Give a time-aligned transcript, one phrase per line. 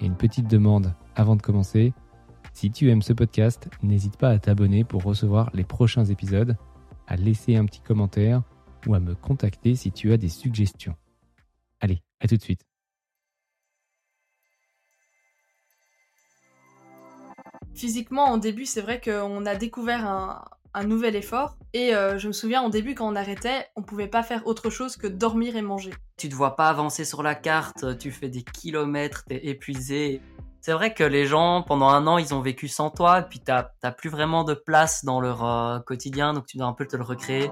[0.00, 1.92] Et une petite demande avant de commencer.
[2.52, 6.56] Si tu aimes ce podcast, n'hésite pas à t'abonner pour recevoir les prochains épisodes,
[7.06, 8.42] à laisser un petit commentaire
[8.86, 10.96] ou à me contacter si tu as des suggestions.
[11.80, 12.66] Allez, à tout de suite.
[17.74, 21.56] Physiquement, au début, c'est vrai qu'on a découvert un, un nouvel effort.
[21.72, 24.70] Et euh, je me souviens, au début, quand on arrêtait, on pouvait pas faire autre
[24.70, 25.92] chose que dormir et manger.
[26.16, 30.20] Tu te vois pas avancer sur la carte, tu fais des kilomètres, t'es épuisé.
[30.60, 33.40] C'est vrai que les gens, pendant un an, ils ont vécu sans toi, et puis
[33.40, 36.96] t'as plus vraiment de place dans leur euh, quotidien, donc tu dois un peu te
[36.96, 37.50] le recréer.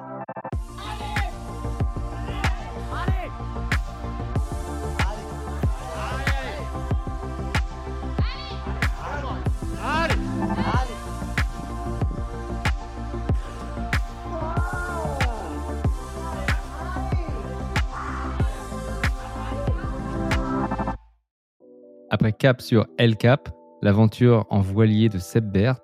[22.20, 23.48] Après cap sur El Cap,
[23.80, 25.80] l'aventure en voilier de Seb Bert,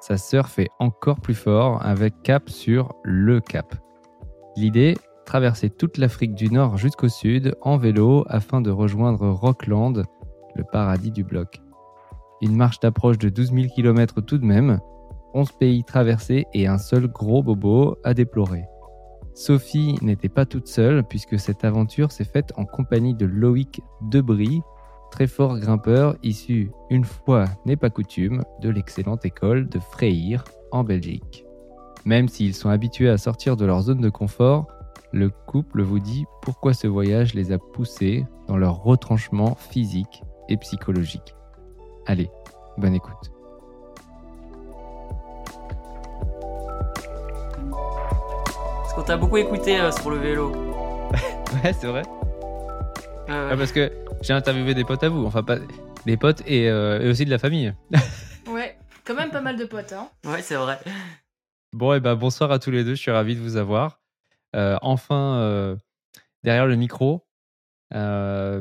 [0.00, 3.74] sa sœur fait encore plus fort avec cap sur Le Cap.
[4.56, 10.04] L'idée, traverser toute l'Afrique du Nord jusqu'au sud en vélo afin de rejoindre Rockland,
[10.54, 11.60] le paradis du bloc.
[12.42, 14.78] Une marche d'approche de 12 000 km tout de même,
[15.34, 18.66] 11 pays traversés et un seul gros bobo à déplorer.
[19.34, 24.62] Sophie n'était pas toute seule puisque cette aventure s'est faite en compagnie de Loïc Debris,
[25.12, 30.82] très fort grimpeur issu, une fois n'est pas coutume, de l'excellente école de Freyr en
[30.82, 31.44] Belgique.
[32.04, 34.66] Même s'ils sont habitués à sortir de leur zone de confort,
[35.12, 40.56] le couple vous dit pourquoi ce voyage les a poussés dans leur retranchement physique et
[40.56, 41.36] psychologique.
[42.06, 42.30] Allez,
[42.78, 43.30] bonne écoute.
[48.80, 50.52] Parce qu'on t'a beaucoup écouté euh, sur le vélo.
[51.64, 52.02] ouais, c'est vrai.
[53.34, 55.56] Ah, parce que j'ai interviewé des potes à vous, enfin pas
[56.04, 57.72] des potes et, euh, aussi de la famille.
[58.46, 60.10] ouais, quand même pas mal de potes, hein.
[60.26, 60.78] Ouais, c'est vrai.
[61.72, 64.02] Bon, et ben bonsoir à tous les deux, je suis ravi de vous avoir.
[64.54, 65.76] Euh, enfin, euh,
[66.42, 67.26] derrière le micro,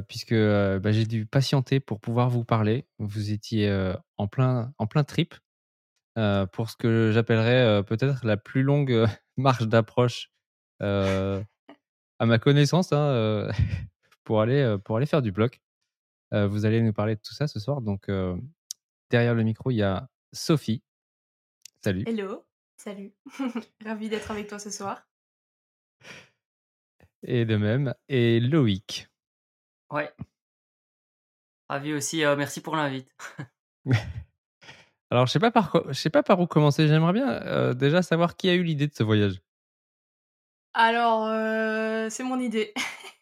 [0.08, 2.86] puisque bah, j'ai dû patienter pour pouvoir vous parler.
[2.98, 5.36] Vous étiez en, plein, en plein trip
[6.16, 9.06] pour ce que j'appellerais peut-être la plus longue
[9.38, 10.32] marche d'approche
[10.80, 11.42] à
[12.22, 12.94] ma connaissance.
[12.94, 13.50] Hein,
[14.32, 15.60] pour aller, euh, pour aller faire du bloc.
[16.34, 17.82] Euh, vous allez nous parler de tout ça ce soir.
[17.82, 18.38] Donc, euh,
[19.10, 20.82] derrière le micro, il y a Sophie.
[21.84, 22.06] Salut.
[22.08, 22.46] Hello,
[22.78, 23.12] salut.
[23.86, 25.06] Ravi d'être avec toi ce soir.
[27.24, 27.94] Et de même.
[28.08, 29.10] Et Loïc.
[29.92, 30.10] Ouais.
[31.68, 32.24] Ravi aussi.
[32.38, 33.14] merci pour l'invite.
[35.10, 36.88] Alors, je sais pas par je sais pas par où commencer.
[36.88, 39.42] J'aimerais bien déjà savoir qui a eu l'idée de ce voyage.
[40.74, 41.26] Alors,
[42.10, 42.74] c'est mon idée.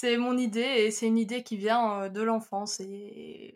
[0.00, 2.80] C'est mon idée et c'est une idée qui vient de l'enfance.
[2.80, 3.54] Et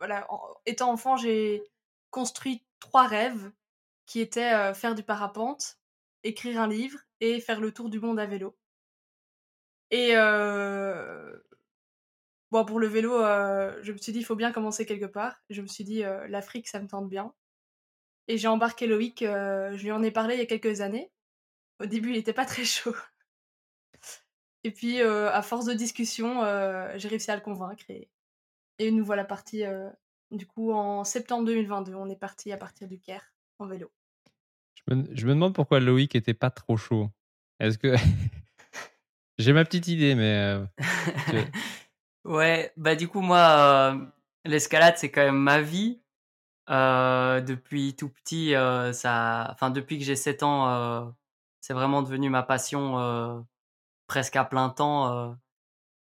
[0.00, 0.26] voilà,
[0.66, 1.62] étant enfant, j'ai
[2.10, 3.52] construit trois rêves
[4.06, 5.78] qui étaient faire du parapente,
[6.24, 8.56] écrire un livre et faire le tour du monde à vélo.
[9.92, 10.14] Et
[12.50, 13.20] pour le vélo,
[13.82, 15.40] je me suis dit, il faut bien commencer quelque part.
[15.48, 17.32] Je me suis dit, l'Afrique, ça me tente bien.
[18.26, 21.12] Et j'ai embarqué Loïc, je lui en ai parlé il y a quelques années.
[21.78, 22.96] Au début, il n'était pas très chaud.
[24.64, 27.84] Et puis, euh, à force de discussion, euh, j'ai réussi à le convaincre.
[27.88, 29.88] Et, nous voilà partis, euh,
[30.30, 31.94] du coup, en septembre 2022.
[31.94, 33.90] On est parti à partir du Caire en vélo.
[34.74, 37.10] Je me, je me demande pourquoi Loïc était pas trop chaud.
[37.58, 37.94] Est-ce que.
[39.38, 40.58] j'ai ma petite idée, mais.
[42.24, 43.98] ouais, bah, du coup, moi,
[44.44, 46.00] l'escalade, c'est quand même ma vie.
[46.68, 48.52] depuis tout petit,
[48.92, 51.14] ça, enfin depuis que j'ai 7 ans,
[51.60, 53.46] c'est vraiment devenu ma passion
[54.10, 55.12] presque à plein temps.
[55.14, 55.32] Euh.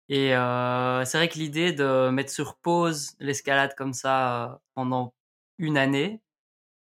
[0.08, 5.14] et euh, c'est vrai que l'idée de mettre sur pause l'escalade comme ça euh, pendant
[5.58, 6.22] une année,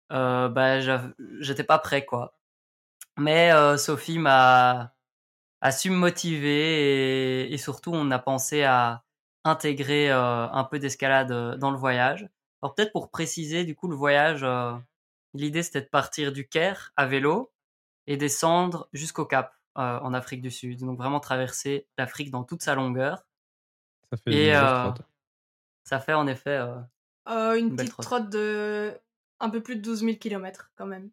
[0.10, 0.80] bah,
[1.40, 2.38] j'étais pas prêt quoi.
[3.18, 4.94] Mais Sophie m'a
[5.62, 9.04] a su me motiver et, surtout on a pensé à
[9.46, 12.28] intégrer un peu d'escalade dans le voyage.
[12.62, 14.46] Alors peut-être pour préciser, du coup le voyage,
[15.34, 17.52] l'idée c'était de partir du Caire à vélo
[18.08, 19.54] et descendre jusqu'au Cap.
[19.78, 20.80] Euh, en Afrique du Sud.
[20.82, 23.26] Donc vraiment traverser l'Afrique dans toute sa longueur.
[24.12, 24.92] Ça fait, et, euh,
[25.84, 26.58] ça fait en effet.
[26.58, 26.76] euh,
[27.28, 28.06] Euh, une belle petite trotte.
[28.06, 28.94] trotte de
[29.40, 31.10] un peu plus de 12 000 km quand même.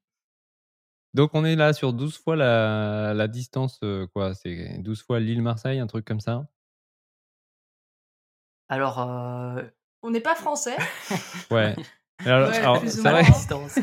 [1.14, 3.80] Donc on est là sur 12 fois la, la distance,
[4.12, 4.34] quoi.
[4.34, 6.46] C'est 12 fois l'île-Marseille, un truc comme ça?
[8.68, 9.62] Alors, euh,
[10.02, 10.76] On n'est pas français.
[11.50, 11.74] Ouais.
[12.24, 13.22] Alors, Ouais, alors, plus ou c'est moins.
[13.22, 13.24] vrai.
[13.24, 13.78] distance.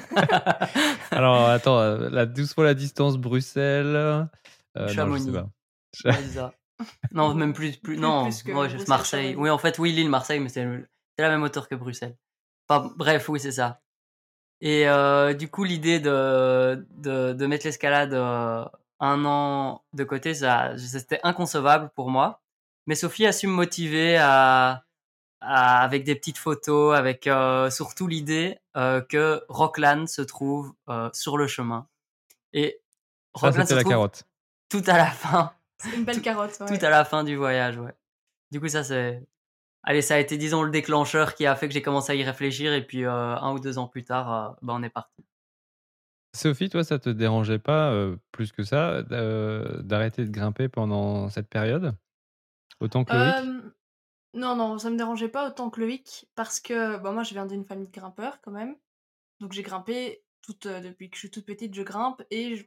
[1.11, 1.79] Alors attends,
[2.11, 4.27] la 12 fois la distance Bruxelles.
[4.77, 5.31] Euh, non, je sais Chamonix.
[5.31, 5.49] pas.
[6.33, 6.53] Ça.
[7.11, 9.21] Non, même plus, non, plus que ouais, Bruxelles, Marseille.
[9.31, 9.41] Chamonix.
[9.43, 10.65] Oui, en fait, oui, l'île Marseille, mais c'est
[11.17, 12.15] la même hauteur que Bruxelles.
[12.69, 13.81] Enfin, bref, oui, c'est ça.
[14.61, 18.65] Et euh, du coup, l'idée de, de, de mettre l'escalade euh,
[18.99, 22.41] un an de côté, ça, c'était inconcevable pour moi.
[22.87, 24.83] Mais Sophie a su me motiver à,
[25.41, 31.09] à- avec des petites photos, avec euh, surtout l'idée euh, que Rockland se trouve euh,
[31.13, 31.87] sur le chemin.
[32.53, 32.81] Et
[33.35, 34.23] Ça, Rockland se la trouve carotte.
[34.69, 36.57] Tout à la fin C'est une belle carotte.
[36.59, 36.77] ouais.
[36.77, 37.93] tout à la fin du voyage, ouais.
[38.51, 39.27] Du coup, ça c'est.
[39.83, 42.23] Allez, ça a été, disons, le déclencheur qui a fait que j'ai commencé à y
[42.23, 45.23] réfléchir et puis euh, un ou deux ans plus tard, euh, bah, on est parti.
[46.35, 51.29] Sophie, toi, ça te dérangeait pas euh, plus que ça euh, d'arrêter de grimper pendant
[51.29, 51.95] cette période?
[52.79, 53.35] Autant que Loïc?
[53.35, 53.73] Euh,
[54.33, 57.45] non, non, ça me dérangeait pas autant que Loïc parce que bon, moi je viens
[57.45, 58.75] d'une famille de grimpeurs quand même.
[59.39, 62.65] Donc j'ai grimpé toute, euh, depuis que je suis toute petite, je grimpe et je,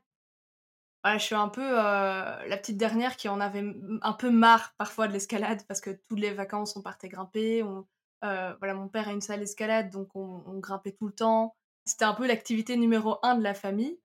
[1.05, 3.64] ouais, je suis un peu euh, la petite dernière qui en avait
[4.02, 7.62] un peu marre parfois de l'escalade parce que toutes les vacances on partait grimper.
[7.62, 7.87] On,
[8.25, 11.55] euh, voilà, mon père a une salle d'escalade donc on, on grimpait tout le temps.
[11.85, 13.99] C'était un peu l'activité numéro un de la famille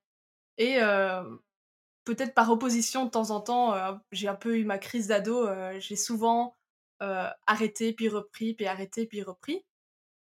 [0.58, 1.24] et euh,
[2.06, 3.76] peut-être par opposition de temps en temps,
[4.12, 5.48] j'ai un peu eu ma crise d'ado.
[5.80, 6.56] j'ai souvent
[7.00, 9.66] arrêté, puis repris, puis arrêté, puis repris.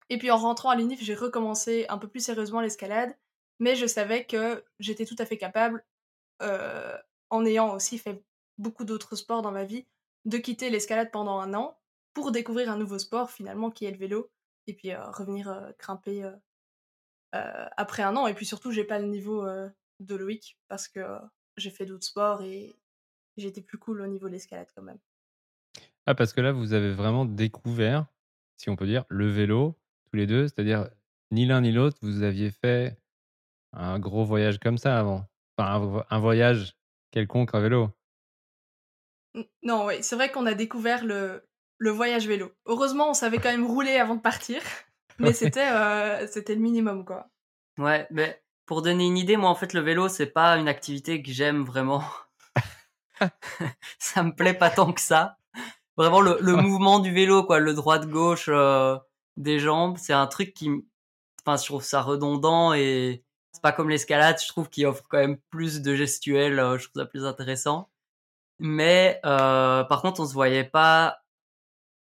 [0.10, 3.16] Et puis en rentrant à l'UNIF, j'ai recommencé un peu plus sérieusement l'escalade,
[3.60, 5.84] mais je savais que j'étais tout à fait capable,
[6.40, 8.24] en ayant aussi fait
[8.58, 9.86] beaucoup d'autres sports dans ma vie,
[10.26, 11.78] de quitter l'escalade pendant un an
[12.14, 14.32] pour découvrir un nouveau sport finalement qui est le vélo,
[14.68, 16.32] et puis revenir grimper
[17.32, 18.28] après un an.
[18.28, 21.02] Et puis surtout, j'ai pas le niveau de Loïc parce que
[21.58, 22.76] j'ai fait d'autres sports et
[23.38, 25.00] j'étais plus cool au niveau de l'escalade quand même.
[26.06, 28.06] Ah, parce que là, vous avez vraiment découvert,
[28.58, 29.76] si on peut dire, le vélo,
[30.10, 30.48] tous les deux.
[30.48, 30.90] C'est-à-dire,
[31.32, 32.98] ni l'un ni l'autre, vous aviez fait
[33.74, 35.26] un gros voyage comme ça avant?
[35.58, 36.78] Enfin, un, vo- un voyage
[37.12, 37.90] quelconque en vélo.
[39.64, 41.46] Non, oui, c'est vrai qu'on a découvert le,
[41.78, 42.52] le voyage vélo.
[42.66, 44.62] Heureusement, on savait quand même rouler avant de partir,
[45.20, 45.34] mais Ouais.
[45.34, 47.30] c'était euh, c'était le minimum, quoi.
[47.78, 51.22] Ouais, mais pour donner une idée, moi en fait, le vélo, c'est pas une activité
[51.24, 52.04] que j'aime vraiment.
[54.00, 55.38] ça me plaît pas tant que ça.
[55.98, 58.98] Vraiment, le, le mouvement du vélo, quoi, le droite-gauche euh,
[59.38, 60.72] des jambes, c'est un truc qui.
[61.46, 63.25] Enfin, je trouve ça redondant et
[63.56, 66.88] c'est pas comme l'escalade, je trouve qu'il offre quand même plus de gestuels, euh, je
[66.90, 67.90] trouve ça plus intéressant.
[68.60, 71.20] Mais euh, par contre, on se voyait pas.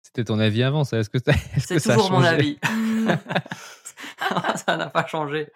[0.04, 2.58] C'était ton avis avant, ça Est-ce que, ça- C'est toujours mon avis.
[4.66, 5.52] ça n'a pas changé.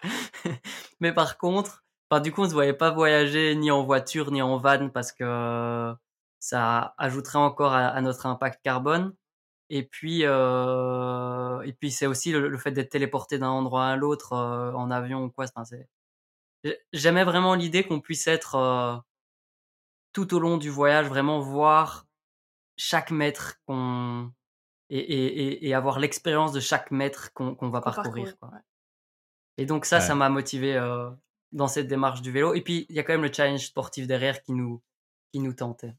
[1.00, 4.42] Mais par contre, enfin, du coup, on se voyait pas voyager ni en voiture ni
[4.42, 5.94] en van parce que
[6.38, 9.12] ça ajouterait encore à, à notre impact carbone.
[9.68, 13.96] Et puis, euh, et puis c'est aussi le, le fait d'être téléporté d'un endroit à
[13.96, 15.46] l'autre euh, en avion ou quoi.
[15.46, 15.88] Enfin, c'est...
[16.92, 18.96] J'aimais vraiment l'idée qu'on puisse être euh,
[20.12, 22.06] tout au long du voyage, vraiment voir
[22.76, 24.32] chaque mètre qu'on
[24.88, 28.38] et, et, et, et avoir l'expérience de chaque mètre qu'on qu'on va parcourir.
[28.38, 28.50] Quoi.
[29.58, 30.02] Et donc ça, Ouais.
[30.02, 31.10] ça m'a motivé euh,
[31.52, 32.54] dans cette démarche du vélo.
[32.54, 34.82] Et puis il y a quand même le challenge sportif derrière qui nous
[35.32, 35.96] qui nous tentait.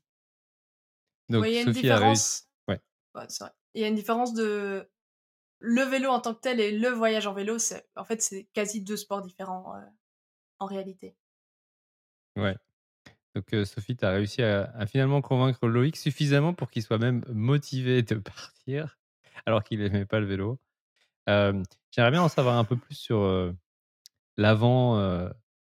[1.30, 2.44] Donc, Ouais, il y a une Sophie a réussi.
[2.68, 2.80] Ouais.
[3.16, 3.54] Ouais, c'est vrai.
[3.74, 4.90] Il y a une différence de
[5.60, 7.58] le vélo en tant que tel et le voyage en vélo.
[7.96, 9.82] En fait c'est quasi deux sports différents euh,
[10.60, 11.16] en réalité.
[12.36, 12.56] Ouais.
[13.36, 17.24] Donc, euh, Sophie, tu as réussi à, finalement convaincre Loïc suffisamment pour qu'il soit même
[17.30, 18.98] motivé de partir,
[19.46, 20.60] alors qu'il n'aimait pas le vélo.
[21.28, 23.52] J'aimerais bien en savoir un peu plus sur euh,
[24.38, 24.98] l'avant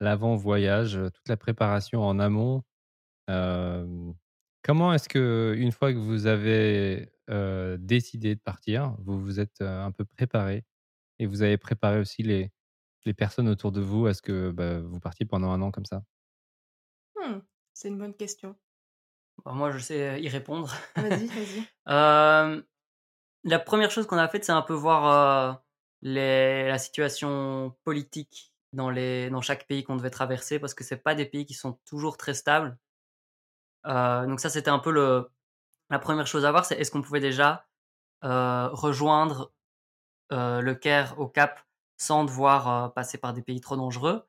[0.01, 2.63] l'avant voyage, toute la préparation en amont.
[3.27, 9.62] Comment est-ce que une fois que vous avez euh, décidé de partir, vous vous êtes
[9.62, 10.66] euh, un peu préparé
[11.20, 12.52] et vous avez préparé aussi les,
[13.06, 15.86] les personnes autour de vous à ce que bah, vous partiez pendant un an comme
[15.86, 16.04] ça?
[17.16, 17.40] Hmm,
[17.74, 18.56] c'est une bonne question.
[19.46, 20.74] Bon, moi, je sais y répondre.
[20.96, 21.64] Vas-y, vas-y.
[21.90, 22.62] Euh,
[23.44, 25.54] la première chose qu'on a faite, c'est un peu voir euh,
[26.02, 30.98] les, la situation politique dans, les, dans chaque pays qu'on devait traverser, parce que c'est
[30.98, 32.78] pas des pays qui sont toujours très stables.
[33.86, 35.30] Euh, donc ça, c'était un peu le,
[35.89, 37.67] la première chose à voir, c'est est-ce qu'on pouvait déjà
[38.24, 39.53] euh, rejoindre
[40.31, 41.62] euh, le Caire au Cap
[41.98, 44.27] sans devoir euh, passer par des pays trop dangereux?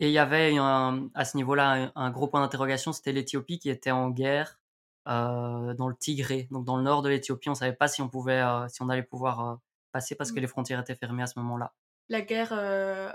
[0.00, 3.58] Et il y avait un- à ce niveau-là un, un gros point d'interrogation, c'était l'Éthiopie
[3.58, 4.60] qui était en guerre
[5.06, 7.48] dans le Tigré, donc dans le nord de l'Éthiopie.
[7.48, 9.58] On savait pas si on pouvait, si on allait pouvoir
[9.92, 10.42] passer parce que Mmh.
[10.42, 11.74] les frontières étaient fermées à ce moment-là.
[12.08, 12.52] La guerre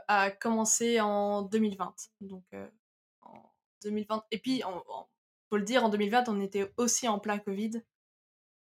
[0.07, 1.95] a commencé en 2020.
[2.21, 2.43] Donc
[3.21, 3.53] en
[3.83, 4.23] 2020.
[4.31, 4.83] Et puis, on,
[5.49, 7.71] faut le dire, en 2020, on était aussi en plein Covid.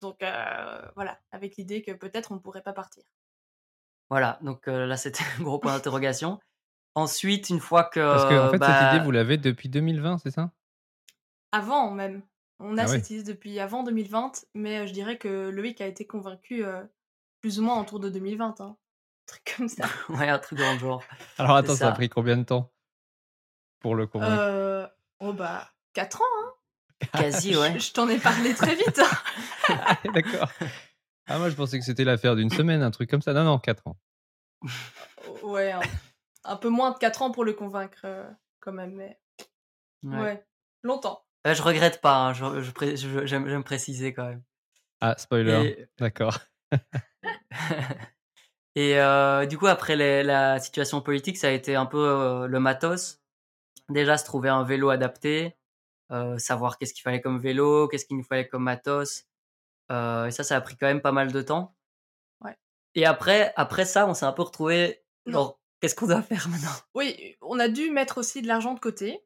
[0.03, 3.03] Donc voilà, avec l'idée que peut-être on ne pourrait pas partir.
[4.09, 6.39] Voilà, donc là c'était un gros point d'interrogation.
[6.95, 8.01] Ensuite, une fois que.
[8.01, 10.53] Parce que en fait, cette bah idée, vous l'avez depuis 2020, c'est ça?
[11.53, 12.23] Avant même.
[12.59, 16.07] On a Ah cette idée depuis avant 2020, mais je dirais que Loïc a été
[16.07, 16.65] convaincu
[17.41, 18.61] plus ou moins autour de 2020.
[18.61, 18.65] Hein.
[18.65, 18.77] Un
[19.27, 19.85] truc comme ça.
[20.11, 21.03] ouais, un truc dans le genre.
[21.39, 21.93] Alors attends, ça a ça.
[21.93, 22.73] pris combien de temps
[23.81, 24.41] pour le convaincre?
[24.41, 24.87] Euh,
[25.21, 26.46] oh bah, 4 ans, hein.
[27.17, 27.79] Quasi, ouais.
[27.79, 28.99] Je, t'en ai parlé très vite.
[28.99, 29.19] hein.
[29.69, 30.51] Ah, D'accord.
[31.27, 33.33] Ah, moi, je pensais que c'était l'affaire d'une semaine, un truc comme ça.
[33.33, 33.97] Non, non, 4 ans.
[35.43, 35.81] ouais, un,
[36.45, 38.29] un peu moins de 4 ans pour le convaincre, euh,
[38.61, 39.19] quand même, mais
[40.03, 40.19] Ouais.
[40.21, 40.45] ouais,
[40.83, 41.25] longtemps.
[41.45, 44.43] Ouais, je regrette pas, hein, je, je je- j'aime, j'aime préciser quand même.
[45.01, 45.77] Ah, spoiler.
[45.79, 46.39] Et, D'accord.
[48.75, 52.47] et euh, du coup, après les- la situation politique, ça a été un peu euh,
[52.47, 53.21] le matos.
[53.89, 55.57] Déjà, se trouver un vélo adapté,
[56.13, 59.25] euh, savoir qu'est-ce qu'il fallait comme vélo, qu'est-ce qu'il nous fallait comme matos.
[59.91, 61.77] Euh, et ça, ça a pris quand même pas mal de temps.
[62.41, 62.57] Ouais.
[62.95, 66.71] Et après, après ça, on s'est un peu retrouvé genre, qu'est-ce qu'on doit faire maintenant?
[66.95, 69.25] Oui, on a dû mettre aussi de l'argent de côté.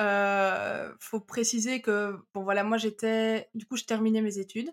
[0.00, 4.72] Euh, faut préciser que, bon voilà, moi j'étais, du coup, je terminais mes études.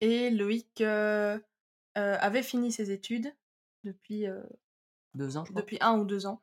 [0.00, 1.38] Et Loïc euh,
[1.96, 3.32] euh, avait fini ses études
[3.84, 4.42] depuis, euh,
[5.14, 5.62] Deux ans, je crois.
[5.62, 6.42] depuis un ou deux ans.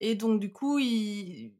[0.00, 1.54] Et donc, du coup, il...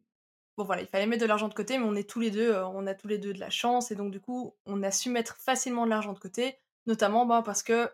[0.59, 2.53] Bon, voilà, il fallait mettre de l'argent de côté, mais on est tous les deux,
[2.53, 3.93] euh, on a tous les deux de la chance.
[3.93, 7.43] Et donc, du coup, on a su mettre facilement de l'argent de côté, notamment bah,
[7.45, 7.89] parce que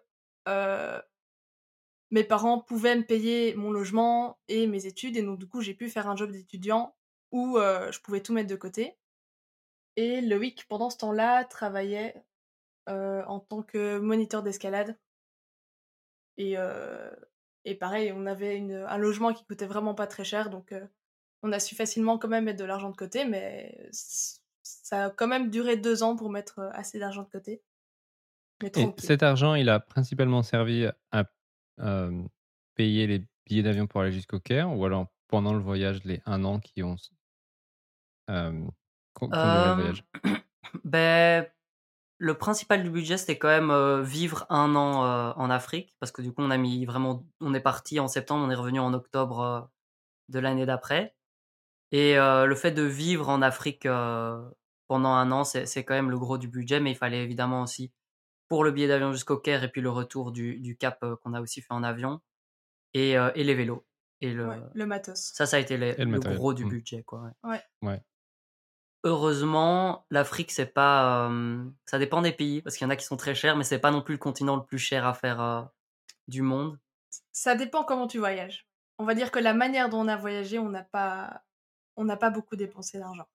[0.48, 0.98] euh,
[2.10, 5.18] mes parents pouvaient me payer mon logement et mes études.
[5.18, 6.96] Et donc, du coup, j'ai pu faire un job d'étudiant
[7.32, 8.96] où euh, je pouvais tout mettre de côté.
[9.96, 12.24] Et Loïc, pendant ce temps-là, travaillait
[12.86, 14.98] en tant que moniteur d'escalade.
[16.38, 16.56] Et,
[17.78, 20.72] pareil, on avait un logement qui coûtait vraiment pas très cher, donc
[21.44, 25.28] on a su facilement quand même mettre de l'argent de côté, mais ça a quand
[25.28, 27.62] même duré deux ans pour mettre euh, assez d'argent de côté.
[28.62, 31.24] Mais Et cet argent, il a principalement servi à
[31.80, 32.22] euh,
[32.74, 36.44] payer les billets d'avion pour aller jusqu'au Caire ou alors pendant le voyage, les un
[36.44, 36.96] an qui ont
[38.30, 38.66] euh,
[39.32, 40.04] le Euh, voyage?
[40.84, 41.46] ben,
[42.18, 46.12] le principal du budget, c'était quand même euh, vivre un an euh, en Afrique, parce
[46.12, 48.80] que du coup, on a mis vraiment, on est parti en septembre, on est revenu
[48.80, 49.62] en octobre euh,
[50.30, 51.16] de l'année d'après.
[51.96, 54.42] Et euh, le fait de vivre en Afrique euh,
[54.88, 57.92] pendant un an, c'est quand même le gros du budget, mais il fallait évidemment aussi
[58.48, 61.34] pour le billet d'avion jusqu'au Caire et puis le retour du, du Cap euh, qu'on
[61.34, 62.20] a aussi fait en avion
[62.94, 63.86] et, euh, et les vélos.
[64.20, 65.20] Et le, Ouais, le matos.
[65.34, 66.68] ça, ça a été les- le gros du Mm.
[66.68, 67.20] budget, quoi.
[67.44, 67.50] ouais.
[67.50, 67.62] Ouais.
[67.90, 68.02] Ouais.
[69.04, 71.28] Heureusement, l'Afrique, c'est pas.
[71.28, 73.64] euh, ça dépend des pays, parce qu'il y en a qui sont très chers, mais
[73.64, 75.62] c'est pas non plus le continent le plus cher à faire euh,
[76.26, 76.78] du monde.
[77.32, 78.66] Ça dépend comment tu voyages.
[78.98, 81.42] On va dire que la manière dont on a voyagé, on n'a pas,
[81.96, 83.26] on n'a pas beaucoup dépensé d'argent.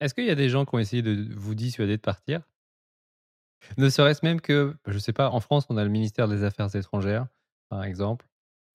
[0.00, 2.40] Est-ce qu'il y a des gens qui ont essayé de vous dissuader de partir?
[3.76, 6.74] Ne serait-ce même que, je sais pas, en France, on a le ministère des Affaires
[6.74, 7.26] étrangères,
[7.68, 8.26] par exemple.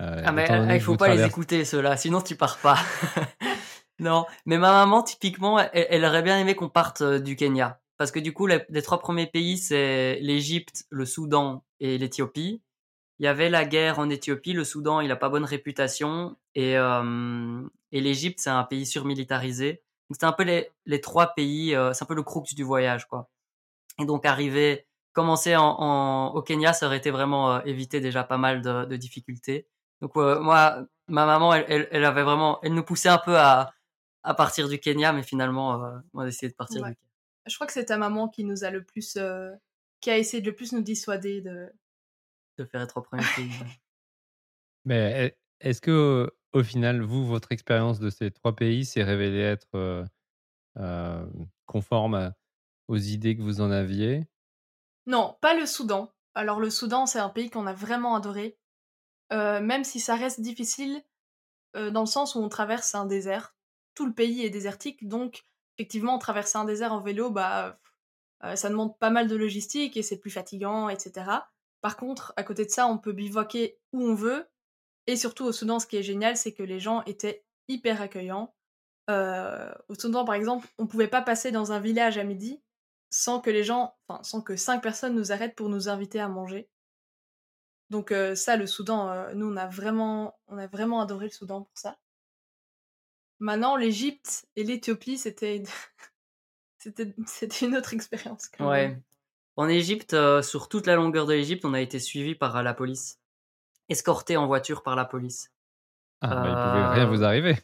[0.01, 2.77] Euh, Ah, mais euh, il que faut pas les écouter, ceux-là, sinon tu pars pas.
[4.00, 7.81] non, mais ma maman, typiquement, elle, elle aurait bien aimé qu'on parte du Kenya.
[7.97, 12.62] Parce que du coup, les, les trois premiers pays, c'est l'Égypte, le Soudan et l'Éthiopie.
[13.19, 16.38] Il y avait la guerre en Éthiopie, le Soudan, il a pas bonne réputation.
[16.53, 17.62] Et, euh,
[17.95, 19.81] et l'Égypte, c'est un pays surmilitarisé.
[20.09, 22.63] Donc c'est un peu les, les trois pays, euh, c'est un peu le crux du
[22.63, 23.29] voyage, quoi.
[23.99, 28.23] Et donc arriver, commencer en, en- au Kenya, ça aurait été vraiment euh, éviter déjà
[28.23, 29.67] pas mal de, de difficultés.
[30.01, 33.37] Donc euh, moi, ma maman, elle, elle, elle avait vraiment, elle nous poussait un peu
[33.37, 33.73] à,
[34.23, 36.89] à partir du Kenya, mais finalement, euh, on a décidé de partir Ouais.
[36.89, 37.09] du Kenya.
[37.47, 39.51] Je crois que c'est ta maman qui nous a le plus, euh,
[40.01, 41.71] qui a essayé de le plus nous dissuader de.
[42.57, 43.49] de faire les trois premiers pays.
[44.85, 49.41] Mais est- est-ce que, au final, vous, votre expérience de ces trois pays s'est révélée
[49.41, 50.05] être euh,
[50.77, 51.25] euh,
[51.65, 52.33] conforme
[52.88, 54.25] aux idées que vous en aviez?
[55.05, 56.12] Non, pas le Soudan.
[56.33, 58.57] Alors le Soudan, c'est un pays qu'on a vraiment adoré,
[59.33, 61.03] Euh, même si ça reste difficile
[61.74, 63.55] dans le sens où on traverse un désert.
[63.95, 65.43] Tout le pays est désertique, donc
[65.77, 67.79] effectivement, traverser un désert en vélo, bah,
[68.55, 71.50] ça demande pas mal de logistique et c'est plus fatigant, etc.
[71.81, 74.47] Par contre, à côté de ça, on peut bivouaquer où on veut.
[75.07, 78.53] Et surtout au Soudan, ce qui est génial, c'est que les gens étaient hyper accueillants.
[79.09, 82.62] Euh, au Soudan, par exemple, on pouvait pas passer dans un village à midi
[83.12, 86.27] sans que les gens, enfin, sans que cinq personnes nous arrêtent pour nous inviter à
[86.27, 86.69] manger.
[87.91, 91.31] Donc euh, ça, le Soudan, euh, nous, on a vraiment, on a vraiment adoré le
[91.31, 92.00] Soudan pour ça.
[93.39, 95.62] Maintenant, l'Égypte et l'Éthiopie, c'était,
[96.79, 98.97] C'était une autre expérience Ouais.
[99.55, 103.21] En Égypte, sur toute la longueur de l'Égypte, on a été suivi par la police,
[103.89, 105.51] escorté en voiture par la police.
[106.21, 107.57] Ah, bah, il pouvait rien Euh, vous arriver.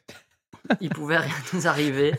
[0.82, 2.14] Il pouvait rien nous arriver,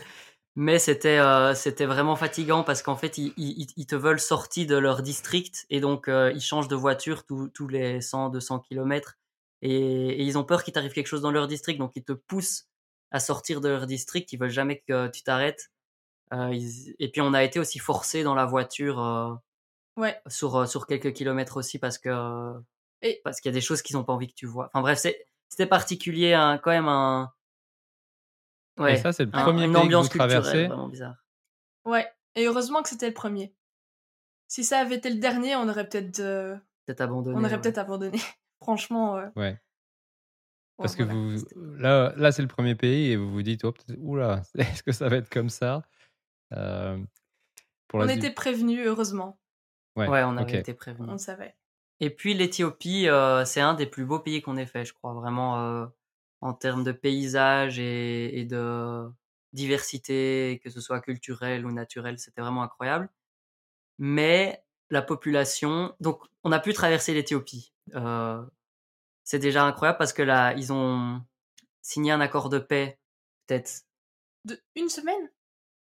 [0.55, 4.65] mais c'était euh, c'était vraiment fatigant parce qu'en fait, ils, ils, ils te veulent sortis
[4.65, 8.59] de leur district et donc euh, ils changent de voiture tous tous les 100, 200
[8.59, 9.15] kilomètres
[9.61, 9.71] et,
[10.09, 12.67] et ils ont peur qu'il t'arrive quelque chose dans leur district, donc ils te poussent
[13.11, 14.33] à sortir de leur district.
[14.33, 15.71] Ils veulent jamais que tu t'arrêtes.
[16.33, 19.33] Euh, ils- Et puis on a été aussi forcés dans la voiture euh,
[19.95, 20.19] Ouais.
[20.27, 22.09] sur sur quelques kilomètres aussi parce que
[23.03, 24.67] Et- parce qu'il y a des choses qu'ils n'ont pas envie que tu vois.
[24.67, 27.31] Enfin bref, c'est c'était particulier, hein, quand même un
[28.87, 30.41] Et ça, c'est le un- premier une pays que ambiance vous traversez.
[30.49, 31.15] culturelle vraiment bizarre.
[31.85, 32.11] Ouais.
[32.35, 33.53] Et heureusement que c'était le premier.
[34.47, 36.55] Si ça avait été le dernier, on aurait peut-être euh,
[36.85, 37.35] Peut-être abandonné.
[37.37, 37.61] on aurait ouais.
[37.61, 38.17] peut-être abandonné.
[38.61, 39.17] Franchement.
[39.17, 39.43] euh, Ouais.
[39.51, 39.61] ouais,
[40.77, 41.19] Parce que voilà.
[41.19, 44.41] vous, là, là c'est le premier pays et vous vous dites, oh, peut-être- oula,
[44.79, 45.83] est-ce que ça va être comme ça?
[46.53, 46.97] Euh,
[47.87, 49.39] pour On la était prévenus, heureusement.
[49.95, 51.09] Ouais, Ouais, on avait été prévenus.
[51.09, 51.55] On le savait.
[52.03, 55.13] Et puis l'Éthiopie, euh, c'est un des plus beaux pays qu'on ait fait, je crois,
[55.13, 55.85] vraiment euh,
[56.41, 59.09] en termes de paysage et, et de
[59.53, 63.09] diversité, que ce soit culturelle ou naturelle, c'était vraiment incroyable.
[63.99, 67.71] Mais la population, donc on a pu traverser l'Éthiopie.
[67.95, 68.43] Euh,
[69.23, 71.21] c'est déjà incroyable parce que là, ils ont
[71.81, 72.99] signé un accord de paix,
[73.47, 73.85] peut-être
[74.43, 74.61] De...
[74.75, 75.31] Une semaine?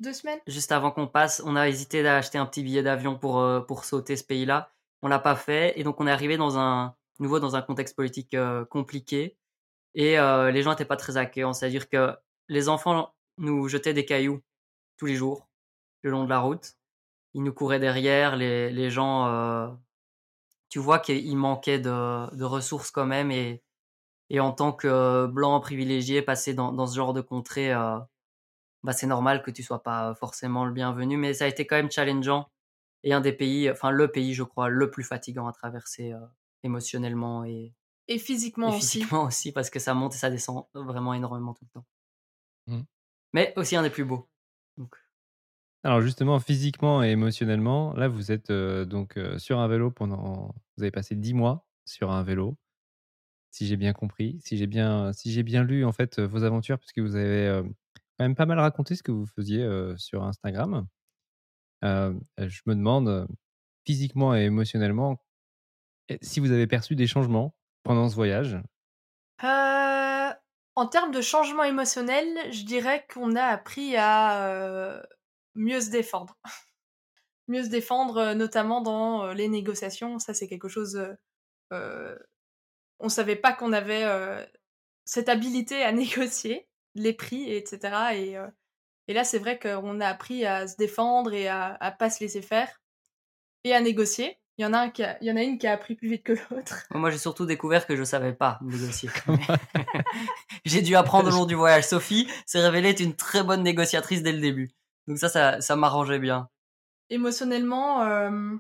[0.01, 0.41] Deux semaines?
[0.45, 4.17] juste avant qu'on passe, on a hésité d'acheter un petit billet d'avion pour, pour sauter
[4.17, 4.73] ce pays-là.
[5.01, 5.79] On l'a pas fait.
[5.79, 9.38] Et donc, on est arrivé dans un, nouveau dans un contexte politique euh, compliqué.
[9.96, 11.53] Et euh, les gens n'étaient pas très accueillants.
[11.53, 12.15] C'est-à-dire que
[12.50, 14.41] les enfants nous jetaient des cailloux
[14.98, 15.50] tous les jours,
[16.03, 16.75] le long de la route.
[17.34, 18.36] Ils nous couraient derrière.
[18.36, 19.67] Les, les gens, euh,
[20.70, 23.31] tu vois qu'il manquait de, de ressources quand même.
[23.31, 23.63] Et,
[24.29, 28.00] et en tant que blanc privilégié, passer dans, dans ce genre de contrée, euh,
[28.84, 31.77] bah, c'est normal que tu sois pas forcément le bienvenu, mais ça a été quand
[31.77, 32.50] même challengeant
[33.03, 36.20] et un des pays, enfin le pays, je crois, le plus fatigant à traverser euh,
[36.63, 37.74] émotionnellement et,
[38.08, 39.00] Et physiquement et aussi.
[39.00, 39.51] physiquement aussi.
[39.51, 41.85] parce que ça monte et ça descend vraiment énormément tout le temps.
[42.68, 42.85] Mhm.
[43.33, 44.29] Mais aussi un des plus beaux.
[44.77, 44.96] Donc,
[45.83, 50.53] Alors justement, physiquement et émotionnellement, là, vous êtes euh, donc euh, sur un vélo pendant...
[50.77, 52.57] Vous avez passé 10 mois sur un vélo,
[53.51, 56.79] si j'ai bien compris, si j'ai bien, si j'ai bien lu en fait vos aventures,
[56.79, 57.61] puisque vous avez
[58.18, 60.87] quand même pas mal raconté ce que vous faisiez sur Instagram.
[61.83, 63.27] Euh, je me demande, euh,
[63.85, 65.17] physiquement et émotionnellement,
[66.09, 68.59] eh, si vous avez perçu des changements pendant ce voyage?
[69.44, 70.29] Euh,
[70.75, 75.01] en termes de changement émotionnel, je dirais qu'on a appris à euh,
[75.55, 76.37] mieux se défendre.
[77.48, 80.20] mieux se défendre, euh, notamment dans euh, les négociations.
[80.20, 80.96] Ça, c'est quelque chose.
[80.98, 81.13] euh,
[81.74, 82.17] euh,
[83.00, 84.46] on savait pas qu'on avait euh,
[85.05, 88.15] cette habilité à négocier les prix, etc.
[88.15, 88.48] Et, euh,
[89.11, 92.21] et là, c'est vrai qu'on a appris à se défendre et à, à pas se
[92.21, 92.81] laisser faire
[93.65, 94.37] et à négocier.
[94.57, 95.95] Il y en a un qui a- il y en a une qui a appris
[95.95, 96.85] plus vite que l'autre.
[96.91, 99.09] moi, j'ai surtout découvert que je savais pas négocier.
[100.65, 101.83] j'ai dû apprendre au long du voyage.
[101.85, 104.71] Sophie s'est révélée être une très bonne négociatrice dès le début.
[105.07, 106.47] Donc ça, ça, ça m'arrangeait bien.
[107.09, 108.55] Émotionnellement, euh,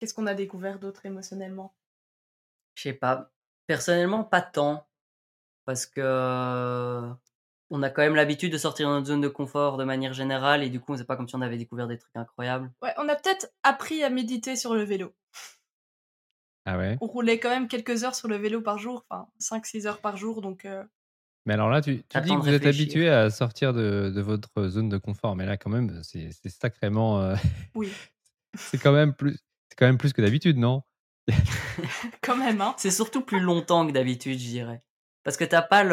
[0.00, 1.74] qu'est-ce qu'on a découvert d'autre émotionnellement?
[2.74, 3.30] Je sais pas.
[3.68, 4.88] Personnellement, pas tant.
[5.64, 7.08] Parce que euh,
[7.74, 10.62] on a quand même l'habitude de sortir de notre zone de confort de manière générale
[10.62, 12.70] et du coup, c'est pas comme si on avait découvert des trucs incroyables.
[12.82, 15.14] Ouais, on a peut-être appris à méditer sur le vélo.
[16.66, 16.96] Ah ouais?
[17.00, 20.16] On roulait quand même quelques heures sur le vélo par jour, enfin 5-6 heures par
[20.16, 20.84] jour, donc euh,
[21.46, 24.68] Mais alors là, tu, tu dis que vous êtes habitué à sortir de, de votre
[24.68, 27.20] zone de confort, mais là, quand même, c'est c'est sacrément.
[27.20, 27.34] euh,
[27.74, 27.90] oui,
[28.54, 29.38] c'est quand même plus.
[29.70, 30.82] C'est quand même plus que d'habitude, non?
[32.20, 32.74] Quand même, hein.
[32.76, 34.82] C'est surtout plus longtemps que d'habitude, je dirais.
[35.24, 35.84] Parce que t'as pas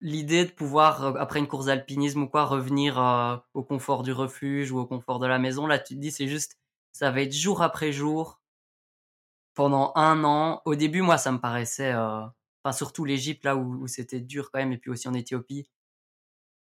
[0.00, 4.12] l'idée de pouvoir, euh, après une course d'alpinisme ou quoi, revenir euh, au confort du
[4.12, 5.66] refuge ou au confort de la maison.
[5.66, 6.58] Là, tu te dis, c'est juste,
[6.92, 8.40] ça va être jour après jour,
[9.54, 10.62] pendant un an.
[10.64, 12.22] Au début, moi, ça me paraissait, euh,
[12.64, 15.68] enfin, surtout l'Égypte, là où, où c'était dur quand même, et puis aussi en Éthiopie,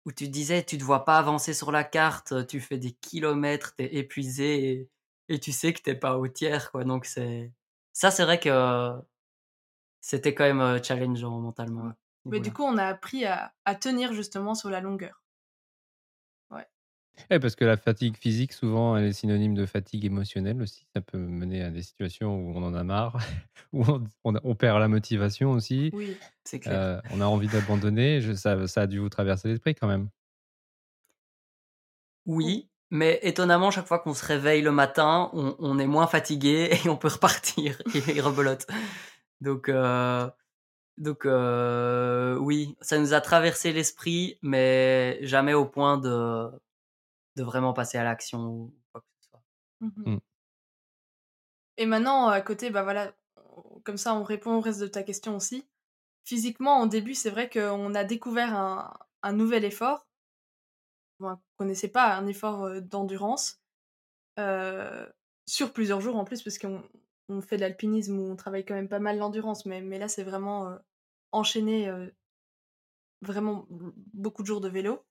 [0.06, 2.92] où tu te disais, tu te vois pas avancer sur la carte, tu fais des
[2.92, 4.90] kilomètres, t'es épuisé, et,
[5.30, 6.84] et tu sais que t'es pas au tiers, quoi.
[6.84, 7.52] Donc, c'est,
[7.94, 8.50] ça, c'est vrai que
[10.08, 11.92] c'était quand même euh, challengeant mentalement.
[12.26, 15.22] Mais du coup, on a appris à, à tenir justement sur la longueur.
[17.30, 20.86] Eh, Parce que la fatigue physique, souvent, elle est synonyme de fatigue émotionnelle aussi.
[20.94, 23.18] Ça peut mener à des situations où on en a marre,
[23.74, 25.92] où on, on a- on perd la motivation aussi.
[25.94, 26.78] Oui, c'est clair.
[26.78, 28.20] Euh, on a envie d'abandonner.
[28.20, 30.10] Je- Ça, ça a dû vous traverser l'esprit quand même.
[32.26, 36.70] Oui, mais étonnamment, chaque fois qu'on se réveille le matin, on, on est moins fatigué
[36.86, 38.68] et on peut repartir et rebelote.
[39.42, 40.30] Donc, euh,
[40.98, 46.50] donc euh, oui, ça nous a traversé l'esprit, mais jamais au point de
[47.36, 49.44] de vraiment passer à l'action ou quoi que ce soit.
[49.82, 50.20] Mmh Mmh.
[51.78, 53.14] Et maintenant, à côté, bah voilà,
[53.84, 55.68] comme ça, on répond au reste de ta question aussi.
[56.26, 58.94] Physiquement, en début, c'est vrai qu'on a découvert un,
[59.24, 60.08] un nouvel effort.
[61.20, 63.62] Bon, on connaissait pas un effort d'endurance
[64.40, 65.08] euh,
[65.48, 66.84] sur plusieurs jours en plus, parce qu'on
[67.30, 70.24] on fait de l'alpinisme où on travaille quand même pas mal l'endurance, mais, là, c'est
[70.24, 70.78] vraiment
[71.32, 71.92] enchaîné
[73.22, 73.66] vraiment
[74.14, 75.04] beaucoup de jours de vélo.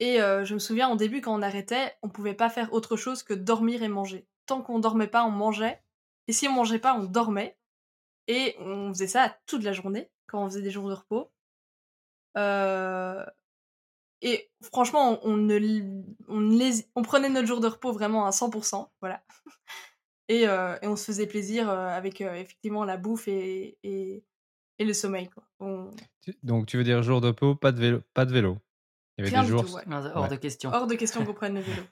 [0.00, 3.22] Et je me souviens, au début, quand on arrêtait, on pouvait pas faire autre chose
[3.22, 4.26] que dormir et manger.
[4.46, 5.82] Tant qu'on dormait pas, on mangeait.
[6.28, 7.58] Et si on mangeait pas, on dormait.
[8.28, 11.30] Et on faisait ça toute la journée, quand on faisait des jours de repos.
[14.22, 15.48] Et franchement, on,
[16.28, 19.22] on prenait notre jour de repos vraiment à 100%, voilà.
[20.28, 24.24] Et, euh, et on se faisait plaisir euh, avec euh, effectivement la bouffe et, et,
[24.78, 25.44] et le sommeil, quoi.
[25.60, 25.90] On...
[26.42, 28.58] Donc, tu veux dire jour de repos, pas de vélo, pas de vélo?
[29.18, 29.64] Il y avait Rien des jours.
[29.64, 29.82] tout, ouais.
[29.86, 30.28] Non, Hors Ouais.
[30.28, 30.70] de question.
[30.72, 31.84] Hors de question qu'on prenne le vélo.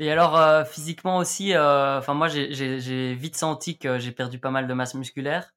[0.00, 4.50] Et alors, euh, physiquement aussi, euh, enfin moi, j'ai- vite senti que j'ai perdu pas
[4.50, 5.54] mal de masse musculaire.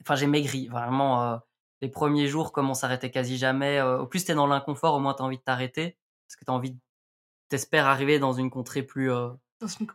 [0.00, 1.22] Enfin, j'ai maigri, vraiment.
[1.32, 1.36] euh,
[1.82, 4.98] les premiers jours, comme on s'arrêtait quasi jamais, euh, au plus t'es dans l'inconfort, au
[5.00, 6.78] moins t'as envie de t'arrêter, parce que t'as envie, de-
[7.48, 9.28] t'espères arriver dans une contrée plus, euh,
[9.60, 9.86] Dans une...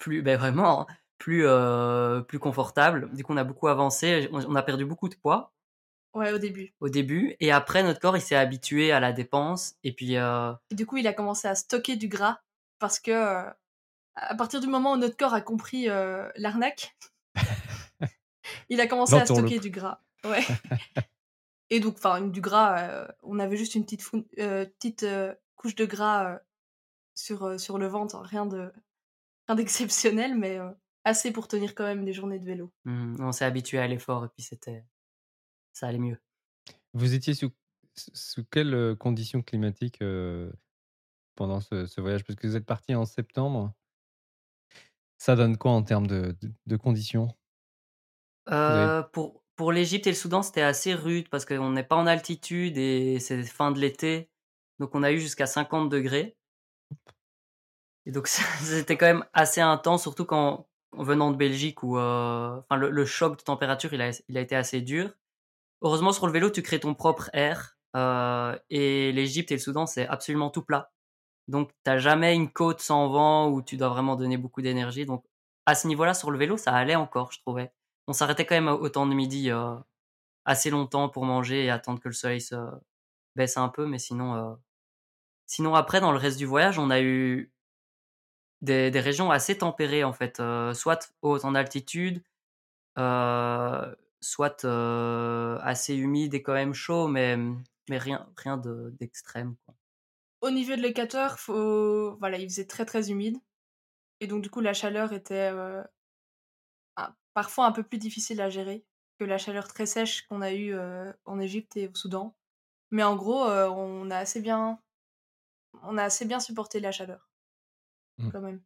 [0.00, 0.86] plus, ben vraiment, hein,
[1.18, 3.08] plus, euh, plus confortable.
[3.14, 5.52] Du coup, on a beaucoup avancé, on, on a perdu beaucoup de poids
[6.12, 6.74] Ouais, au début.
[6.80, 10.16] au début, et après notre corps, il s'est habitué à la dépense, et puis.
[10.16, 12.40] euh, Et du coup, il a commencé à stocker du gras
[12.80, 13.48] parce que euh,
[14.16, 16.96] à partir du moment où notre corps a compris euh, l'arnaque,
[18.68, 20.00] il a commencé à stocker du gras.
[20.24, 20.44] Ouais.
[21.70, 25.06] Et donc, enfin, du gras, on avait juste une petite, fou- petite
[25.54, 26.40] couche de gras
[27.14, 28.72] sur, sur le ventre, rien de
[29.50, 30.70] rien d'exceptionnel, mais euh,
[31.04, 32.72] assez pour tenir quand même des journées de vélo.
[32.84, 34.84] hmm, on s'est habitué à l'effort, et puis c'était.
[35.72, 36.18] Ça allait mieux.
[36.92, 37.50] Vous étiez sous,
[37.94, 40.50] sous quelles conditions climatiques euh,
[41.36, 42.24] pendant ce, ce voyage?
[42.24, 43.72] Parce que vous êtes parti en septembre.
[45.18, 47.28] Ça donne quoi en termes de, de- de conditions?
[48.46, 52.06] Avez- pour pour l'Égypte et le Soudan, c'était assez rude parce qu'on n'est pas en
[52.06, 54.30] altitude et c'est fin de l'été.
[54.78, 56.38] Donc on a eu jusqu'à 50 degrés.
[58.10, 58.26] Donc
[58.62, 63.38] c'était quand même assez intense, surtout quand en venant de Belgique où euh, le, choc
[63.38, 65.10] de température il a, il a été assez dur.
[65.82, 69.86] Heureusement sur le vélo tu crées ton propre air euh, et l'Égypte et le Soudan
[69.86, 70.92] c'est absolument tout plat.
[71.48, 75.06] Donc t'as jamais une côte sans vent où tu dois vraiment donner beaucoup d'énergie.
[75.06, 75.24] Donc
[75.66, 77.72] à ce niveau-là sur le vélo ça allait encore je trouvais.
[78.08, 79.76] On s'arrêtait quand même au temps de midi euh,
[80.44, 82.56] assez longtemps pour manger et attendre que le soleil se
[83.36, 84.58] baisse un peu, mais sinon,
[85.46, 87.52] sinon après dans le reste du voyage, on a eu
[88.62, 92.22] des, régions assez tempérées en fait, euh, soit hautes en altitude,
[92.98, 97.38] euh, soit euh, assez humides et quand même chaud, mais
[97.88, 99.56] rien rien de- d'extrême.
[100.42, 103.38] Au niveau de l'équateur, voilà, il faisait très très humide.
[104.20, 105.48] Et donc, du coup, la chaleur était
[106.96, 108.84] un- parfois un peu plus difficile à gérer
[109.18, 110.74] que la chaleur très sèche qu'on a eue
[111.24, 112.34] en Égypte et au Soudan.
[112.90, 114.80] Mais en gros, on a assez bien,
[115.82, 117.29] on a assez bien supporté la chaleur,
[118.20, 118.30] Mm.
[118.30, 118.62] quand même.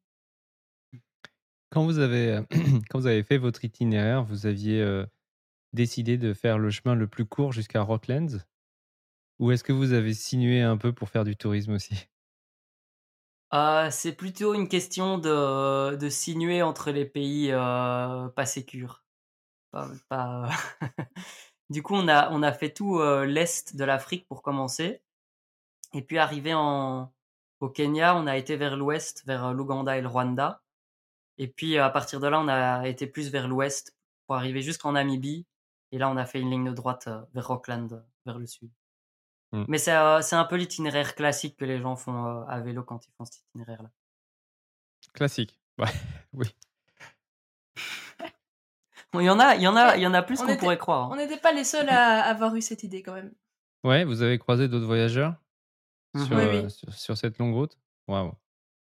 [1.70, 2.40] Quand vous avez,
[2.90, 5.04] quand vous avez fait votre itinéraire, vous aviez euh,
[5.72, 8.40] décidé de faire le chemin le plus court jusqu'à Rocklands?
[9.38, 12.08] Ou est-ce que vous avez sinué un peu pour faire du tourisme aussi?
[13.52, 19.04] Euh, c'est plutôt une question de, de sinuer entre les pays euh, pas sécures.
[19.72, 20.50] Pas, pas-
[21.70, 25.02] du coup, on a, on a fait tout euh, l'est de l'Afrique pour commencer.
[25.94, 27.12] Et puis, arrivé en,
[27.60, 30.62] au Kenya, on a été vers l'ouest, vers euh, l'Ouganda et le Rwanda.
[31.38, 34.92] Et puis, à partir de là, on a été plus vers l'ouest pour arriver jusqu'en
[34.92, 35.46] Namibie.
[35.92, 38.46] Et là, on a fait une ligne de droite euh, vers Rockland, euh, vers le
[38.46, 38.70] sud.
[39.52, 39.64] Mm.
[39.68, 42.82] Mais c'est euh, c'est un peu l'itinéraire classique que les gens font euh, à vélo
[42.82, 43.90] quand ils font cet itinéraire-là.
[45.12, 45.58] Classique.
[45.76, 45.90] Ouais,
[46.32, 46.46] oui.
[49.12, 50.44] Bon, il y en a, il y en a, il y en a plus on
[50.44, 51.10] qu'on était- pourrait croire.
[51.10, 51.16] On hein.
[51.16, 53.32] n'était pas les seuls à avoir eu cette idée, quand même.
[53.82, 55.34] Ouais, vous avez croisé d'autres voyageurs?
[56.16, 56.70] Sur, Oui, euh, oui.
[56.70, 57.78] sur, sur cette longue route?
[58.08, 58.28] Waouh.
[58.28, 58.32] Ouais.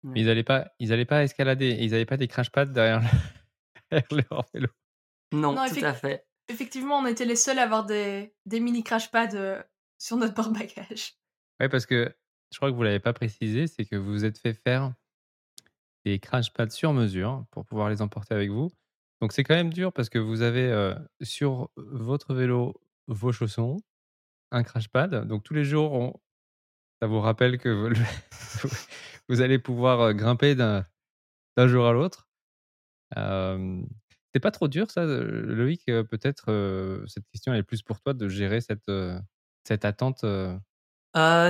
[0.04, 3.00] Mais ils n'allaient pas, ils allaient pas escalader, ils n'avaient pas des crash pads derrière,
[3.00, 3.08] le-
[3.90, 4.68] derrière leur vélo.
[5.32, 6.26] Non, Non, tout à fait.
[6.48, 9.62] Effectivement, on était les seuls à avoir des, des mini crash pads euh,
[9.98, 11.14] sur notre porte-bagages.
[11.60, 12.12] Ouais, parce que
[12.50, 14.92] je crois que vous l'avez pas précisé, c'est que vous vous êtes fait faire
[16.04, 18.70] des crash pads sur mesure pour pouvoir les emporter avec vous.
[19.20, 22.74] Donc c'est quand même dur parce que vous avez euh, sur votre vélo
[23.06, 23.76] vos chaussons,
[24.50, 25.26] un crash pad.
[25.28, 26.20] Donc tous les jours, on-
[27.00, 27.92] ça vous rappelle que
[29.28, 30.86] vous, allez pouvoir euh, grimper d'un
[31.56, 32.28] jour à l'autre.
[33.16, 33.82] Euh,
[34.34, 38.00] c'est pas trop dur ça, euh, Loïc euh, Peut-être euh, cette question est plus pour
[38.00, 38.90] toi de gérer cette,
[39.62, 40.24] cette attente.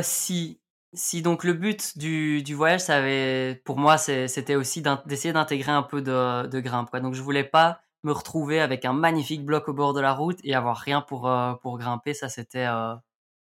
[0.03, 0.61] si,
[0.93, 5.83] si donc le but du, voyage, ça avait, pour moi, c'était aussi d'essayer d'intégrer un
[5.83, 6.91] peu de, grimpe.
[6.91, 7.01] Quoi.
[7.01, 10.39] Donc je voulais pas me retrouver avec un magnifique bloc au bord de la route
[10.45, 11.31] et avoir rien pour,
[11.63, 12.13] pour grimper.
[12.13, 12.67] Ça, c'était,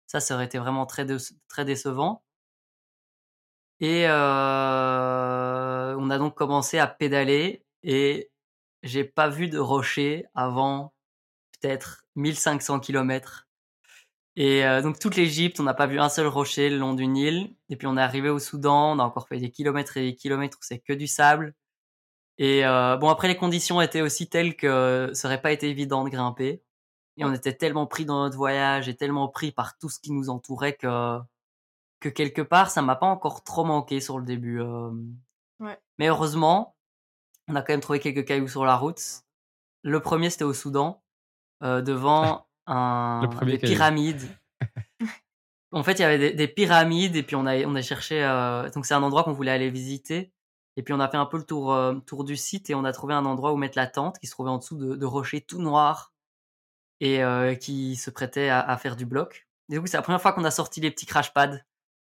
[0.07, 2.23] ça, ça aurait été vraiment très, décevant.
[3.79, 4.09] Et on
[6.09, 8.31] a donc commencé à pédaler et
[8.83, 10.93] j'ai pas vu de rocher avant
[11.59, 13.47] peut-être 1500 km.
[14.35, 17.55] Et donc toute l'Égypte, on n'a pas vu un seul rocher le long du Nil.
[17.69, 20.15] Et puis on est arrivé au Soudan, on a encore fait des kilomètres et des
[20.15, 21.53] kilomètres où c'est que du sable.
[22.37, 26.09] Et bon après les conditions étaient aussi telles que ça aurait pas été évident de
[26.09, 26.63] grimper.
[27.17, 30.11] Et on était tellement pris dans notre voyage et tellement pris par tout ce qui
[30.11, 31.19] nous entourait que
[31.99, 34.61] que quelque part ça m'a pas encore trop manqué sur le début.
[34.61, 34.91] Euh.
[35.59, 35.79] Ouais.
[35.97, 36.75] Mais heureusement,
[37.47, 39.01] on a quand même trouvé quelques cailloux sur la route.
[39.83, 41.01] Le premier c'était au Soudan,
[41.63, 44.27] euh, devant un des pyramides.
[45.71, 48.23] en fait, il y avait des, pyramides et puis on a on a cherché.
[48.23, 50.31] Euh, donc c'est un endroit qu'on voulait aller visiter.
[50.75, 52.83] Et puis on a fait un peu le tour euh, tour du site et on
[52.83, 55.05] a trouvé un endroit où mettre la tente qui se trouvait en dessous de, de
[55.05, 56.13] rochers tout noirs
[56.99, 59.47] et euh, qui se prêtait à, à, faire du bloc.
[59.69, 61.59] Et du coup, c'est la première fois qu'on a sorti les petits crash pads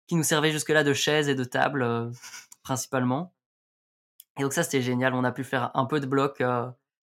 [0.07, 2.11] qui nous servaient jusque-là de chaises et de tables
[2.63, 3.33] principalement.
[4.37, 5.13] Et donc ça, c'était génial.
[5.13, 6.43] On a pu faire un peu de bloc,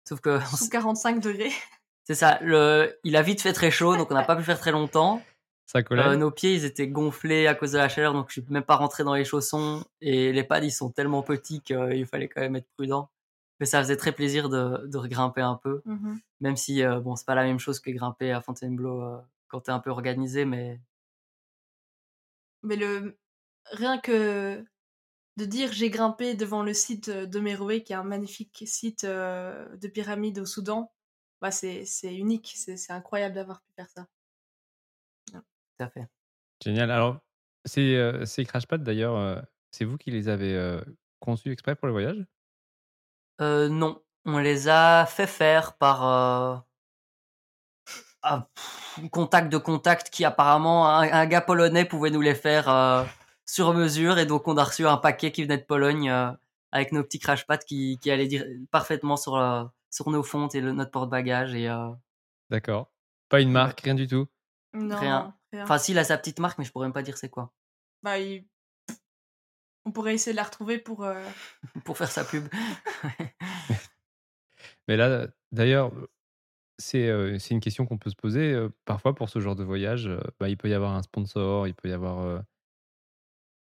[0.07, 1.51] sauf que sous 45 degrés.
[2.03, 2.39] C'est ça.
[2.41, 5.21] Le, il a vite fait très chaud, donc on n'a pas pu faire très longtemps.
[5.67, 8.45] Ça euh, nos pieds, ils étaient gonflés à cause de la chaleur, donc je suis
[8.49, 9.85] même pas rentré dans les chaussons.
[10.01, 13.11] Et les pads, ils sont tellement petits qu'il fallait quand même être prudent.
[13.59, 17.17] Mais ça faisait très plaisir de, de regrimper un peu, mmh même si euh, bon,
[17.17, 19.17] c'est pas la même chose que grimper à Fontainebleau euh,
[19.49, 20.79] quand t'es un peu organisé, mais.
[22.63, 23.17] Mais le
[23.71, 24.63] rien que
[25.37, 29.87] de dire j'ai grimpé devant le site de Meroé, qui est un magnifique site de
[29.87, 30.91] pyramide au Soudan,
[31.41, 34.07] bah, c'est unique, c'est incroyable d'avoir pu faire ça.
[35.31, 36.07] Tout à fait.
[36.61, 36.91] Génial.
[36.91, 37.21] Alors,
[37.65, 39.41] ces, euh, ces crashpads, d'ailleurs, euh,
[39.71, 40.81] c'est vous qui les avez euh,
[41.19, 42.25] conçus exprès pour le voyage
[43.41, 46.65] euh, Non, on les a fait faire par
[48.23, 48.45] un
[49.11, 53.07] contact de contact qui apparemment, un, gars polonais pouvait nous les faire
[53.45, 56.11] sur mesure et donc on a reçu un paquet qui venait de Pologne
[56.71, 59.37] avec nos petits crashpads qui, qui allaient dire parfaitement sur
[59.89, 61.53] sur nos fontes et le, notre porte-bagages.
[61.55, 61.89] et euh,
[62.49, 62.91] D'accord.
[63.29, 64.27] Pas une marque, rien du tout?
[64.73, 64.97] Non.
[64.97, 65.35] Rien.
[65.55, 67.51] Enfin, si, il a sa petite marque, mais je pourrais même pas dire c'est quoi.
[68.03, 68.17] Bah,
[69.89, 71.03] on pourrait essayer de la retrouver pour.
[71.03, 71.21] Euh,
[71.83, 72.47] pour faire sa pub.
[74.87, 75.91] mais là, d'ailleurs,
[76.77, 78.55] c'est euh, une question qu'on peut se poser.
[78.85, 81.89] parfois, pour ce genre de voyage, bah, il peut y avoir un sponsor, il peut
[81.89, 82.43] y avoir.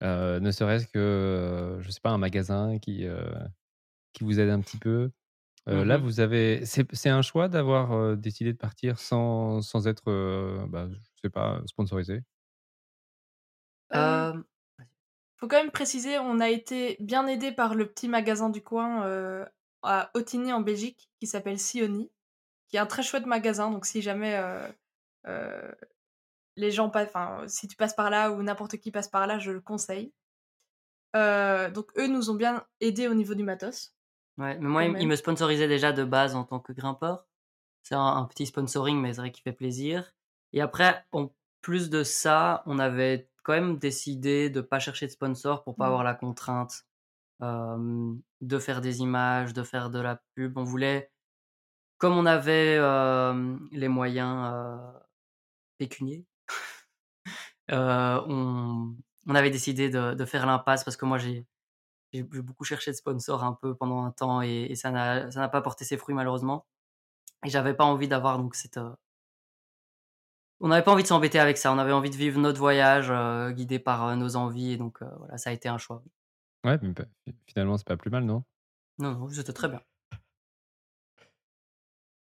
[0.02, 3.06] ne serait-ce que, je sais pas, un magasin qui,
[4.12, 5.10] qui vous aide un petit peu.
[5.66, 6.66] Mmh là, vous avez.
[6.66, 10.04] C'est un choix d'avoir décidé de partir sans, sans être,
[10.68, 12.22] bah, je sais pas, sponsorisé?
[15.40, 19.04] Faut quand même préciser, on a été bien aidé par le petit magasin du coin
[19.82, 22.10] à Otigny en Belgique qui s'appelle Sioni,
[22.68, 23.70] qui est un très chouette magasin.
[23.70, 24.38] Donc si jamais
[26.56, 29.38] les gens passent, enfin si tu passes par là ou n'importe qui passe par là,
[29.38, 30.12] je le conseille.
[31.14, 33.94] donc eux nous ont bien aidés au niveau du matos.
[34.40, 37.26] Ouais, mais moi, il, me sponsorisait déjà de base en tant que grimpeur.
[37.82, 40.12] C'est un, petit sponsoring, mais c'est vrai qu'il fait plaisir.
[40.52, 45.12] Et après, en plus de ça, on avait quand même décidé de pas chercher de
[45.12, 45.86] sponsor pour pas mmh.
[45.86, 46.84] avoir la contrainte
[47.40, 50.58] de faire des images, de faire de la pub.
[50.58, 51.10] On voulait,
[51.98, 52.78] comme on avait
[53.72, 54.76] les moyens euh,
[55.78, 56.26] pécuniers,
[57.70, 58.94] on,
[59.26, 61.46] on, avait décidé de, de faire l'impasse parce que moi j'ai
[62.12, 65.60] j'ai beaucoup cherché de sponsors un peu pendant un temps et, et ça n'a pas
[65.62, 66.66] porté ses fruits malheureusement.
[67.44, 68.80] Et j'avais pas envie d'avoir donc cette.
[70.60, 71.72] Euh, on n'avait pas envie de s'embêter avec ça.
[71.72, 75.02] On avait envie de vivre notre voyage euh, guidé par euh, nos envies et donc
[75.18, 76.02] voilà, ça a été un choix.
[76.64, 76.92] Ouais, mais
[77.46, 78.44] finalement c'est pas plus mal, non?
[78.98, 79.80] Non, non, c'était très bien.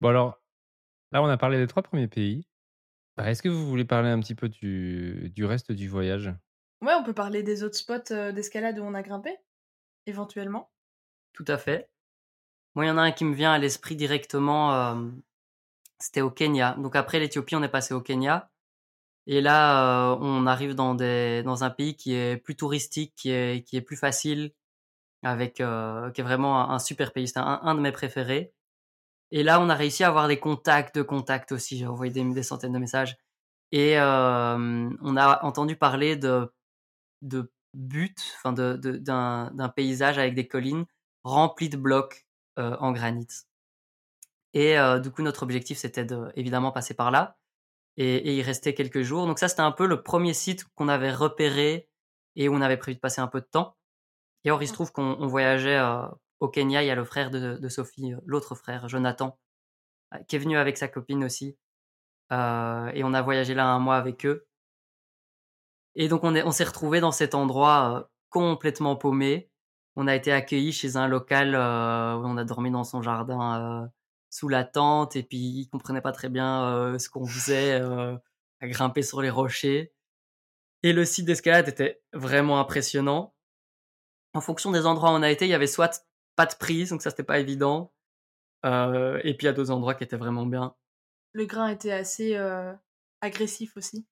[0.02, 0.42] Bon alors,
[1.12, 2.48] là on a parlé des trois premiers pays.
[3.18, 6.34] Bah, est-ce que vous voulez parler un petit peu du, du reste du voyage?
[6.82, 9.38] Ouais, on peut parler des autres spots d'escalade où on a grimpé
[10.06, 10.72] éventuellement
[11.34, 11.90] Tout à fait.
[12.76, 15.14] Moi, il y en a un qui me vient à l'esprit directement.
[16.06, 16.76] C'était au Kenya.
[16.80, 18.50] Donc après l'Éthiopie, on est passé au Kenya.
[19.28, 20.94] Et là, on arrive dans,
[21.63, 24.52] un pays qui est plus touristique, qui est, plus facile,
[25.24, 27.28] avec qui est vraiment un, super pays.
[27.28, 28.54] C'est un, de mes préférés.
[29.32, 31.78] Et là, on a réussi à avoir des contacts de contacts aussi.
[31.78, 33.18] J'ai envoyé des, centaines de messages.
[33.72, 36.52] Et on a entendu parler de,
[37.24, 40.86] de but, enfin d'un paysage avec des collines
[41.26, 42.26] remplies de blocs
[42.60, 43.28] euh, en granit.
[44.56, 47.38] Et euh, du coup, notre objectif, c'était de évidemment passer par là
[47.98, 49.28] et, et y rester quelques jours.
[49.28, 51.89] Donc ça, c'était un peu le premier site qu'on avait repéré
[52.38, 53.76] et où on avait prévu de passer un peu de temps.
[54.46, 55.82] Et or, il se trouve qu'on voyageait
[56.39, 56.84] au Kenya.
[56.84, 59.38] Il y a le frère de, Sophie, l'autre frère, Jonathan,
[60.28, 61.58] qui est venu avec sa copine aussi.
[62.32, 64.46] et on a voyagé là un mois avec eux.
[65.96, 69.50] Et donc, on s'est on retrouvés dans cet endroit complètement paumé.
[69.96, 73.89] On a été accueillis chez un local où on a dormi dans son jardin
[74.36, 79.02] sous la tente et puis il comprenait pas très bien ce qu'on faisait à grimper
[79.02, 79.93] sur les rochers.
[80.84, 83.34] Et le site d'escalade était vraiment impressionnant.
[84.34, 86.89] En fonction des endroits où on a été, il y avait soit pas de prise,
[86.89, 87.93] donc ça c'était pas évident.
[88.65, 90.76] et puis il y a d'autres endroits qui étaient vraiment bien.
[91.32, 92.36] Le grain était assez
[93.21, 94.06] agressif aussi.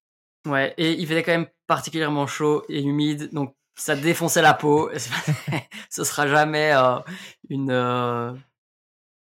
[0.47, 4.89] Ouais, et il faisait quand même particulièrement chaud et humide, donc ça défonçait la peau.
[5.89, 6.71] Ce sera jamais
[7.49, 7.71] une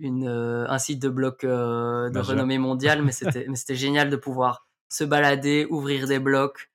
[0.00, 4.10] une, euh, un site de blocs euh, de renommée mondiale, mais c'était, mais c'était génial
[4.10, 6.70] de pouvoir se balader, ouvrir des blocs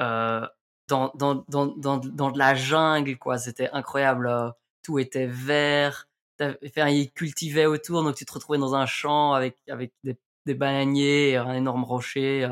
[0.00, 0.46] euh,
[0.88, 3.38] dans, dans, dans, dans, dans de la jungle, quoi.
[3.38, 4.54] C'était incroyable.
[4.82, 6.08] Tout était vert.
[6.40, 10.16] Enfin, ils cultivaient autour, donc tu te retrouvais dans un champ avec, avec des,
[10.46, 12.48] des bananiers, un énorme rocher.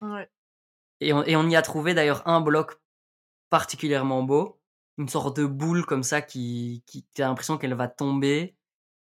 [0.00, 0.30] Ouais.
[1.00, 2.80] Et, on, et on y a trouvé d'ailleurs un bloc
[3.50, 4.60] particulièrement beau,
[4.96, 8.56] une sorte de boule comme ça qui, qui, qui a l'impression qu'elle va tomber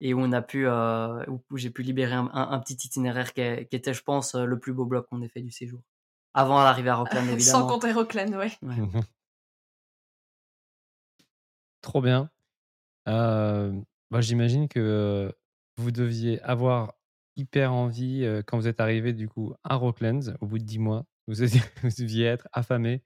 [0.00, 3.94] et où on a pu, euh, où j'ai pu libérer un, petit itinéraire qui, était,
[3.94, 5.82] je pense, euh, le plus beau bloc qu'on ait fait du séjour.
[6.34, 7.60] Avant d'arriver à Rockland, évidemment.
[7.60, 8.56] Sans compter Rockland, oui.
[8.62, 9.02] Mhm.
[11.80, 12.30] Trop bien.
[13.08, 13.72] Euh,
[14.10, 15.32] bah, J'imagine que
[15.76, 16.94] vous deviez avoir
[17.36, 21.06] hyper envie quand vous êtes arrivé du coup à Rocklands au bout de dix mois.
[21.28, 21.34] Vous,
[21.98, 23.02] deviez être affamé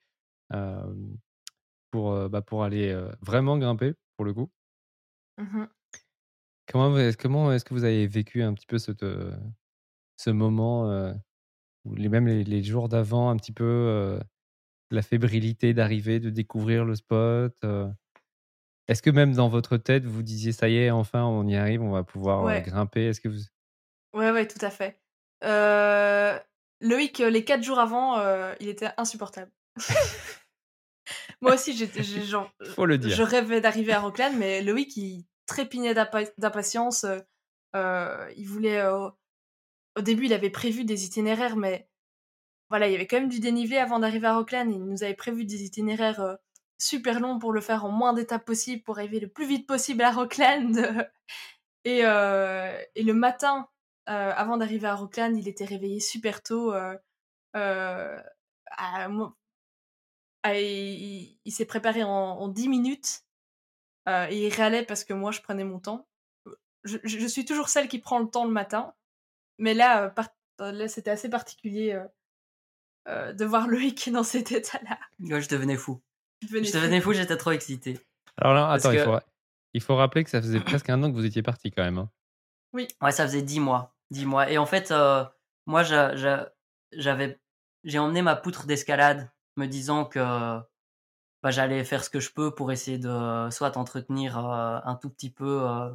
[1.91, 4.51] pour, bah, pour aller vraiment grimper pour le coup.
[5.39, 5.65] Mmh
[6.71, 8.93] Comment, est-ce, comment est-ce que vous avez vécu un petit peu ce,
[10.17, 11.13] ce moment, euh,
[11.97, 14.21] les, même les, jours d'avant, un petit peu euh,
[14.91, 17.89] la fébrilité d'arriver, de découvrir le spot euh?
[18.89, 21.83] Est-ce que même dans votre tête, vous disiez ça y est, enfin, on y arrive,
[21.83, 23.07] on va pouvoir grimper?
[23.07, 23.39] Est-ce que vous...
[24.13, 25.01] Ouais, ouais, tout à fait.
[26.81, 28.21] Loïc, les quatre jours avant,
[28.59, 29.53] il était insupportable.
[31.41, 32.53] Moi aussi, j'étais genre.
[32.75, 33.15] Faut le dire.
[33.17, 37.05] Je rêvais d'arriver à Rockland, mais Loïc, il trépignait d'impatience.
[37.05, 37.19] Euh,
[37.77, 38.81] euh, il voulait.
[38.81, 39.09] Euh,
[39.97, 41.89] au début, il avait prévu des itinéraires, mais
[42.71, 44.71] voilà, il y avait quand même du dénivelé avant d'arriver à Rockland.
[44.71, 46.39] Il nous avait prévu des itinéraires
[46.79, 50.03] super longs pour le faire en moins d'étapes possible, pour arriver le plus vite possible
[50.03, 50.77] à Rockland.
[51.85, 53.69] et, le matin,
[54.07, 56.73] avant d'arriver à Rockland, il était réveillé super tôt.
[57.53, 59.09] À,
[60.55, 63.25] il, s'est préparé en, en 10 minutes
[64.09, 66.07] euh, et il râlait parce que moi, je prenais mon temps.
[66.85, 68.95] Je, je, suis toujours celle qui prend le temps le matin.
[69.59, 70.13] Mais là,
[70.61, 72.01] euh, là c'était assez particulier
[73.09, 74.99] euh, de voir Loïc dans cet état-là.
[75.21, 76.03] Moi, je devenais fou.
[76.43, 78.01] je devenais fou, j'étais trop excité.
[78.37, 79.19] Alors là, attends, il, faut,
[79.75, 81.99] il, faut, rappeler que ça faisait presque un an que vous étiez parti quand même.
[81.99, 82.11] Hein.
[82.73, 82.89] Oui.
[83.01, 83.95] Ouais, ça faisait dix mois.
[84.11, 84.51] Dix mois.
[84.51, 84.93] Et en fait,
[85.67, 87.41] moi, j'avais,
[87.85, 90.59] j'ai emmené ma poutre d'escalade, me disant que
[91.43, 95.11] bah, j'allais faire ce que je peux pour essayer de soit entretenir euh, un tout
[95.11, 95.63] petit peu.
[95.69, 95.91] Euh.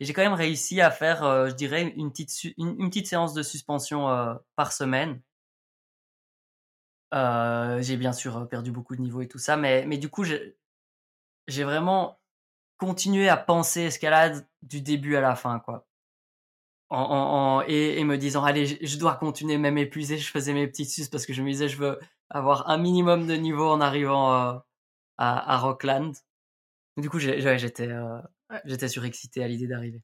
[0.00, 3.34] Et j'ai quand même réussi à faire, euh, je dirais, une petite, une, petite séance
[3.34, 4.08] de suspension
[4.56, 5.20] par semaine.
[7.12, 11.64] j'ai bien sûr perdu beaucoup de niveau et tout ça, mais, mais du coup, j'ai
[11.64, 12.18] vraiment
[12.76, 15.86] continué à penser escalade du début à la fin, quoi.
[16.90, 20.90] En, en, et, me disant, allez, je, dois continuer, même épuisé, je faisais mes petites
[20.90, 21.98] sus parce que je me disais, je veux,
[22.34, 24.58] avoir un minimum de niveau en arrivant euh,
[25.16, 26.12] à, à, Rockland.
[26.96, 28.20] Du coup, j'étais euh,
[28.64, 30.02] j'étais surexcité à l'idée d'arriver.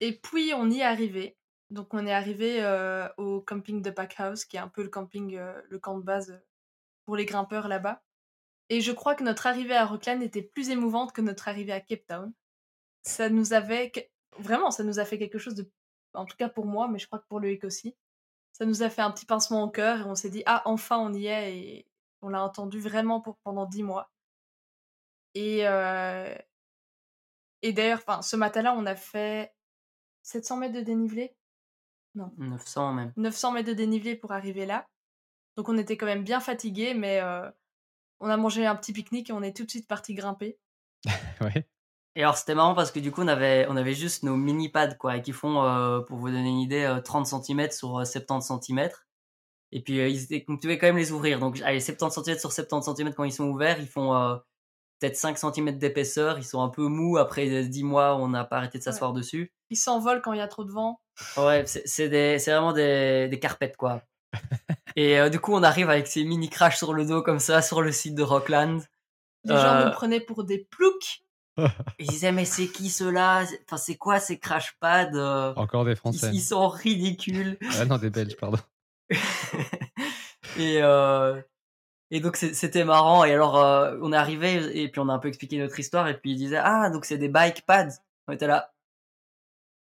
[0.00, 1.36] Et puis, on y est arrivé.
[1.70, 5.38] Donc, on est arrivé euh, au camping de Packhouse, qui est un peu le camping,
[5.68, 6.40] le camp de base
[7.04, 8.02] pour les grimpeurs là-bas.
[8.68, 11.80] Et je crois que notre arrivée à Rockland était plus émouvante que notre arrivée à
[11.80, 12.32] Cape Town.
[13.02, 13.92] Ça nous avait.
[14.38, 15.70] Vraiment, ça nous a fait quelque chose de.
[16.14, 17.94] En tout cas pour moi, mais je crois que pour Loïc aussi
[18.56, 20.96] ça nous a fait un petit pincement au cœur et on s'est dit ah enfin
[20.96, 21.86] on y est et
[22.22, 24.10] on l'a entendu vraiment pour pendant dix mois.
[25.34, 26.34] Et euh,
[27.60, 29.52] et d'ailleurs, enfin ce matin-là, on a fait
[30.22, 31.36] 700 mètres de dénivelé.
[32.14, 32.32] Non.
[32.38, 33.12] 900 même.
[33.18, 34.88] 900 mètres de dénivelé pour arriver là.
[35.58, 37.50] Donc on était quand même bien fatigués, mais euh,
[38.20, 40.58] on a mangé un petit pique-nique et on est tout de suite parti grimper.
[41.42, 41.68] ouais.
[42.16, 44.68] Et alors c'était marrant parce que du coup on avait on avait juste nos mini
[44.70, 48.50] pads quoi qui font euh, pour vous donner une idée 30 euh, cm sur 70
[48.50, 48.88] euh, cm.
[49.72, 51.38] Et puis ils étaient, on pouvait quand même les ouvrir.
[51.38, 54.40] Donc allez 70 cm sur 70 cm quand ils sont ouverts, ils font
[54.98, 58.56] peut-être 5 cm d'épaisseur, ils sont un peu mous après 10 mois, on n'a pas
[58.56, 59.52] arrêté de s'asseoir dessus.
[59.68, 61.00] Ils s'envolent quand il y a trop de vent.
[61.36, 64.02] Ouais, c'est c'est vraiment des des carpettes quoi.
[64.96, 67.60] Et euh, du coup, on arrive avec ces mini crashs sur le dos comme ça
[67.60, 68.80] sur le site de Rockland.
[69.44, 69.86] Les gens Euh.
[69.86, 71.22] me prenaient pour des ploucs?
[71.98, 73.44] Ils disaient mais c'est qui ceux-là?
[73.64, 76.30] Enfin c'est quoi ces crash pads euh, Encore des Français.
[76.32, 77.58] ils sont ridicules.
[77.78, 78.58] Ah non, des Belges, pardon.
[80.58, 81.40] et euh,
[82.10, 83.24] et donc c'était marrant.
[83.24, 86.08] Et alors euh, on est arrivé et puis on a un peu expliqué notre histoire
[86.08, 87.88] et puis ils disaient ah donc c'est des bike pads.
[88.28, 88.72] On était là.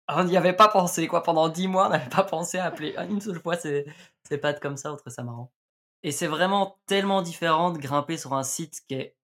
[0.08, 1.22] On n'y avait pas pensé quoi.
[1.22, 3.86] Pendant dix mois on n'avait pas pensé à appeler une seule fois ces
[4.28, 4.92] ces pads comme ça.
[4.92, 5.52] On trouvait ça marrant.
[6.02, 9.16] Et c'est vraiment tellement différent de grimper sur un site qui est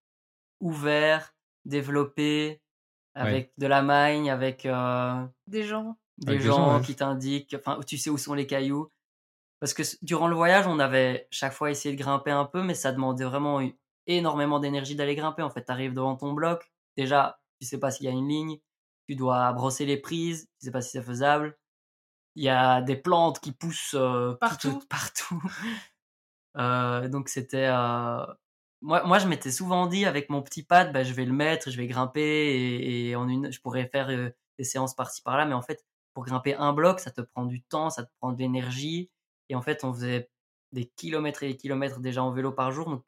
[0.60, 1.34] ouvert,
[1.64, 2.60] développé,
[3.14, 5.98] avec de la magne, avec euh, Des gens.
[6.18, 6.82] des Avec des gens, ouais.
[6.84, 8.90] qui t'indiquent, enfin, tu sais où sont les cailloux.
[9.60, 12.74] Parce que durant le voyage, on avait chaque fois essayé de grimper un peu, mais
[12.74, 13.60] ça demandait vraiment
[14.06, 15.42] énormément d'énergie d'aller grimper.
[15.42, 18.28] En fait, tu arrives devant ton bloc, déjà, tu sais pas s'il y a une
[18.28, 18.58] ligne,
[19.08, 21.58] tu dois brosser les prises, tu sais pas si c'est faisable.
[22.36, 24.82] Il y a des plantes qui poussent euh, tout- Partout.
[24.88, 25.42] partout.
[26.56, 27.66] Euh, donc c'était
[28.80, 31.70] moi, moi, je m'étais souvent dit avec mon petit pad, bah, je vais le mettre,
[31.70, 35.46] je vais grimper et, et en une, je pourrais faire euh, des séances par-ci par-là.
[35.46, 38.32] Mais en fait, pour grimper un bloc, ça te prend du temps, ça te prend
[38.32, 39.10] de l'énergie.
[39.48, 40.30] Et en fait, on faisait
[40.72, 42.88] des kilomètres et des kilomètres déjà en vélo par jour.
[42.90, 43.04] Donc,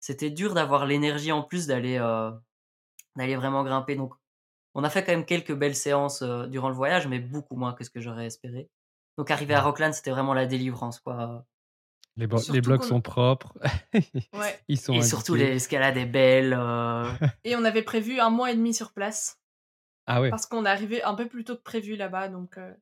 [0.00, 2.32] c'était dur d'avoir l'énergie en plus d'aller euh,
[3.16, 3.96] d'aller vraiment grimper.
[3.96, 4.14] Donc,
[4.74, 7.74] on a fait quand même quelques belles séances euh, durant le voyage, mais beaucoup moins
[7.74, 8.70] que ce que j'aurais espéré.
[9.18, 9.64] Donc, arriver à Ouais.
[9.64, 11.46] Rockland, c'était vraiment la délivrance, quoi.
[12.18, 13.54] Les, bo- Surtout les blocs qu'on- sont propres.
[14.34, 14.60] Ouais.
[14.68, 16.52] Ils sont Et surtout, l'escalade est belle.
[16.52, 17.04] euh,
[17.44, 19.40] Et on avait prévu un mois et demi sur place.
[20.06, 20.28] Ah ouais.
[20.30, 22.74] Parce qu'on est arrivé un peu plus tôt que prévu là-bas, donc euh,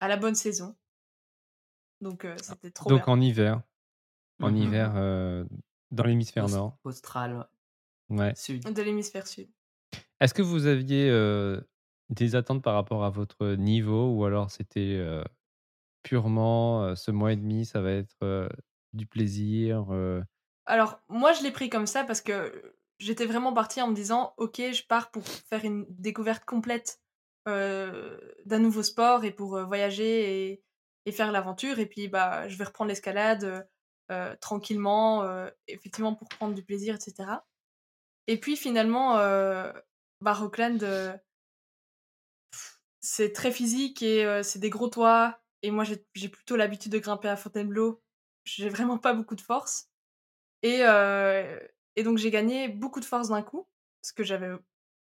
[0.00, 0.76] à la bonne saison.
[2.00, 3.12] Donc euh, c'était trop Donc bien.
[3.14, 3.62] en hiver.
[4.40, 4.56] En Mhm.
[4.56, 5.44] hiver, euh,
[5.90, 6.78] dans l'hémisphère Aust- nord.
[6.84, 7.48] Austral,
[8.08, 8.34] Ouais.
[8.36, 8.64] sud.
[8.72, 9.48] De l'hémisphère sud.
[10.20, 11.60] Est-ce que vous aviez euh,
[12.08, 15.22] des attentes par rapport à votre niveau ou alors c'était euh,
[16.02, 18.48] purement ce mois et demi, ça va être
[18.92, 19.86] du plaisir
[20.66, 24.34] Alors, moi, je l'ai pris comme ça parce que j'étais vraiment partie en me disant,
[24.36, 27.00] ok, je pars pour faire une découverte complète
[27.46, 30.62] d'un nouveau sport et pour voyager
[31.06, 31.78] et, faire l'aventure.
[31.78, 33.66] Et puis, bah, je vais reprendre l'escalade
[34.40, 37.30] tranquillement, effectivement, pour prendre du plaisir, etc.
[38.26, 39.14] Et puis, finalement,
[40.20, 41.20] bah, Rockland,
[43.00, 45.40] c'est très physique et c'est des gros toits.
[45.62, 48.00] Et moi, j'ai plutôt l'habitude de grimper à Fontainebleau.
[48.44, 49.90] J'ai vraiment pas beaucoup de force.
[50.62, 51.58] Et, euh,
[51.96, 53.68] et donc j'ai gagné beaucoup de force d'un coup,
[54.02, 54.50] ce que j'avais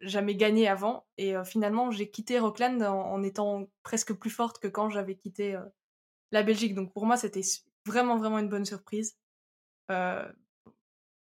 [0.01, 1.05] jamais gagné avant.
[1.17, 5.15] Et euh, finalement, j'ai quitté Rockland en, en étant presque plus forte que quand j'avais
[5.15, 5.65] quitté euh,
[6.31, 6.73] la Belgique.
[6.73, 7.41] Donc pour moi, c'était
[7.85, 9.17] vraiment, vraiment une bonne surprise.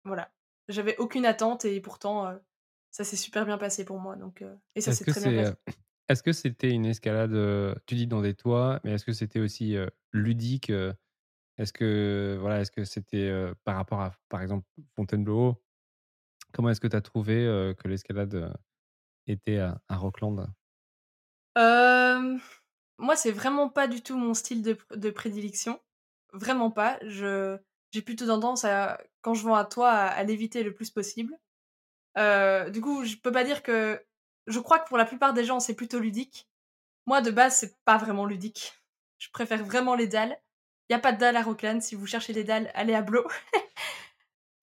[0.04, 0.32] Voilà.
[0.68, 2.38] J'avais aucune attente et pourtant,
[2.90, 4.16] ça s'est super bien passé pour moi.
[4.16, 4.44] Donc,
[4.74, 5.56] et ça s'est très bien passé.
[6.10, 7.32] Est-ce que c'était une escalade
[7.86, 9.76] tu dis dans des toits, mais est-ce que c'était aussi
[10.12, 10.70] ludique
[11.56, 13.32] Est-ce que voilà, est-ce que c'était
[13.64, 15.62] par rapport à par exemple Fontainebleau?
[16.52, 18.52] Comment est-ce que tu as trouvé que l'escalade
[19.28, 20.48] était à, Rockland
[23.00, 25.80] moi, c'est vraiment pas du tout mon style de, prédilection.
[26.34, 26.98] Vraiment pas.
[27.02, 31.32] J'ai plutôt tendance à, quand je vais à toi, à, à l'éviter le plus possible.
[32.16, 34.02] Du coup, je peux pas dire que.
[34.46, 36.48] Je crois que pour la plupart des gens, c'est plutôt ludique.
[37.06, 38.74] Moi, de base, c'est pas vraiment ludique.
[39.18, 40.38] Je préfère vraiment les dalles.
[40.90, 41.82] Il a pas de dalles à Rockland.
[41.82, 43.26] Si vous cherchez des dalles, allez à Blo.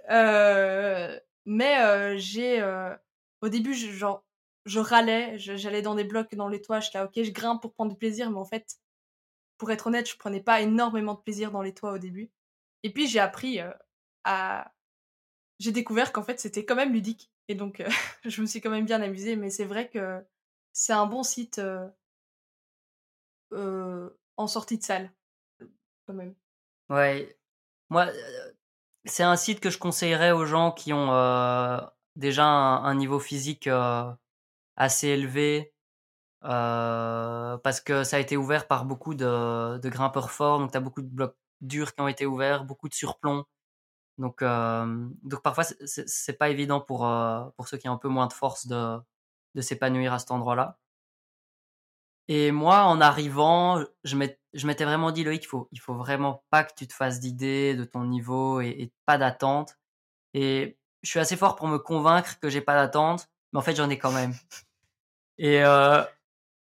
[0.09, 2.61] Euh, mais euh, j'ai.
[2.61, 2.95] euh,
[3.41, 4.23] au début, je, genre,
[4.65, 7.61] je râlais, je- j'allais dans des blocs, dans les toits, j'étais là, ok, je grimpe
[7.61, 8.77] pour prendre du plaisir, mais en fait,
[9.57, 12.31] pour être honnête, je prenais pas énormément de plaisir dans les toits au début.
[12.83, 13.59] Et puis j'ai appris
[14.25, 14.73] à.
[15.59, 17.31] J'ai découvert qu'en fait, c'était quand même ludique.
[17.47, 17.89] Et donc, euh,
[18.25, 20.23] je me suis quand même bien amusée, mais c'est vrai que
[20.73, 21.87] c'est un bon site euh,
[23.53, 25.11] euh, en sortie de salle,
[26.05, 26.35] quand même.
[26.89, 27.37] Ouais.
[27.89, 28.07] Moi,
[29.05, 31.81] c'est un site que je conseillerais aux gens qui ont
[32.15, 33.69] déjà un, niveau physique
[34.75, 35.73] assez élevé.
[36.41, 40.81] parce que ça a été ouvert par beaucoup de, de grimpeurs forts, donc tu as
[40.81, 43.45] beaucoup de blocs durs qui ont été ouverts, beaucoup de surplomb.
[44.17, 48.07] Donc, euh, donc parfois, c'est- pas évident pour, euh, pour ceux qui ont un peu
[48.09, 48.97] moins de force de,
[49.55, 50.77] de s'épanouir à cet endroit-là.
[52.27, 55.93] Et moi, en arrivant, je m'ét- je m'étais vraiment dit, Loïc, il faut, il faut
[55.93, 59.77] vraiment pas que tu te fasses d'idées de ton niveau et, et pas d'attente.
[60.33, 63.75] Et je suis assez fort pour me convaincre que j'ai pas d'attente, mais en fait,
[63.75, 64.33] j'en ai quand même.
[65.37, 66.03] Et, euh,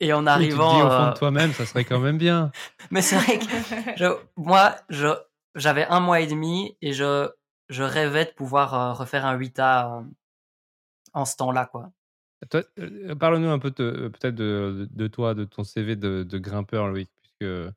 [0.01, 1.99] et en Oui, tu te arrivant, dis au fond euh, de toi-même, ça serait quand
[1.99, 2.51] même bien.
[2.91, 3.45] mais c'est vrai que
[3.97, 5.09] je- moi, je,
[5.55, 7.31] j'avais un mois et demi et je,
[7.69, 10.05] je rêvais de pouvoir euh, refaire un 8A euh,
[11.13, 11.93] en ce temps-là, quoi.
[12.55, 16.89] Euh, Parle-nous un peu euh, peut-être de, de toi, de ton CV de, de grimpeur,
[16.89, 17.71] Loïc, puisque je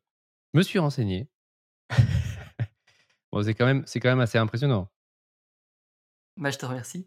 [0.53, 1.29] me suis renseigné.
[3.31, 4.89] Bon, c'est quand, même, quand même assez impressionnant.
[6.37, 7.05] Bah, je te remercie.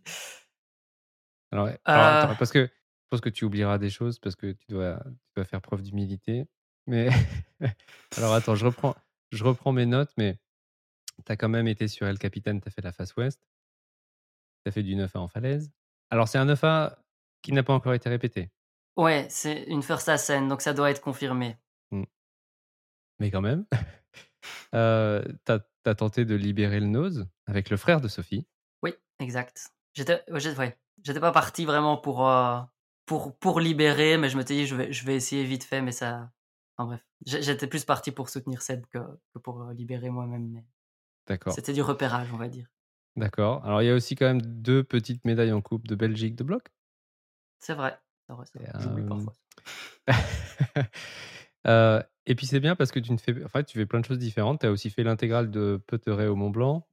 [1.50, 4.52] Alors, Euh, alors, attends, parce que je pense que tu oublieras des choses parce que
[4.52, 6.46] tu dois, tu dois faire preuve d'humilité.
[6.86, 7.08] Mais
[8.18, 8.94] alors attends, je reprends,
[9.32, 10.38] je reprends mes notes, mais
[11.28, 13.38] tu as quand même été sur El Capitan, tu as fait la face ouest,
[14.64, 15.70] tu as fait du 9A en falaise.
[16.10, 16.96] Alors c'est un 9A
[17.42, 18.50] qui n'a pas encore été répété.
[18.96, 21.58] Ouais, c'est une first ascent, donc ça doit être confirmé.
[21.90, 22.04] Hmm.
[23.20, 23.66] Mais quand même,
[24.74, 28.46] euh, tu as, tenté de libérer le nose avec le frère de Sophie.
[28.82, 29.70] Oui, exact.
[29.94, 32.60] J'étais ouais, pas parti vraiment pour, euh,
[33.06, 35.82] pour, pour libérer, mais je me suis dit, je vais, je vais essayer vite fait,
[35.82, 36.30] mais ça.
[36.76, 38.98] Enfin bref, j'étais plus parti pour soutenir Seb que,
[39.32, 40.48] que pour euh, libérer moi-même.
[40.48, 40.64] Mais...
[41.28, 41.52] D'accord.
[41.52, 42.66] C'était du repérage, on va dire.
[43.16, 43.64] D'accord.
[43.64, 46.44] Alors, il y a aussi quand même deux petites médailles en coupe de Belgique de
[46.44, 46.68] bloc?
[47.58, 47.98] C'est vrai.
[48.78, 49.34] J'oublie parfois.
[51.66, 54.00] Euh, et puis c'est bien parce que tu, ne fais, en fait, tu fais plein
[54.00, 54.60] de choses différentes.
[54.60, 56.88] Tu as aussi fait l'intégrale de Peuteret au Mont Blanc.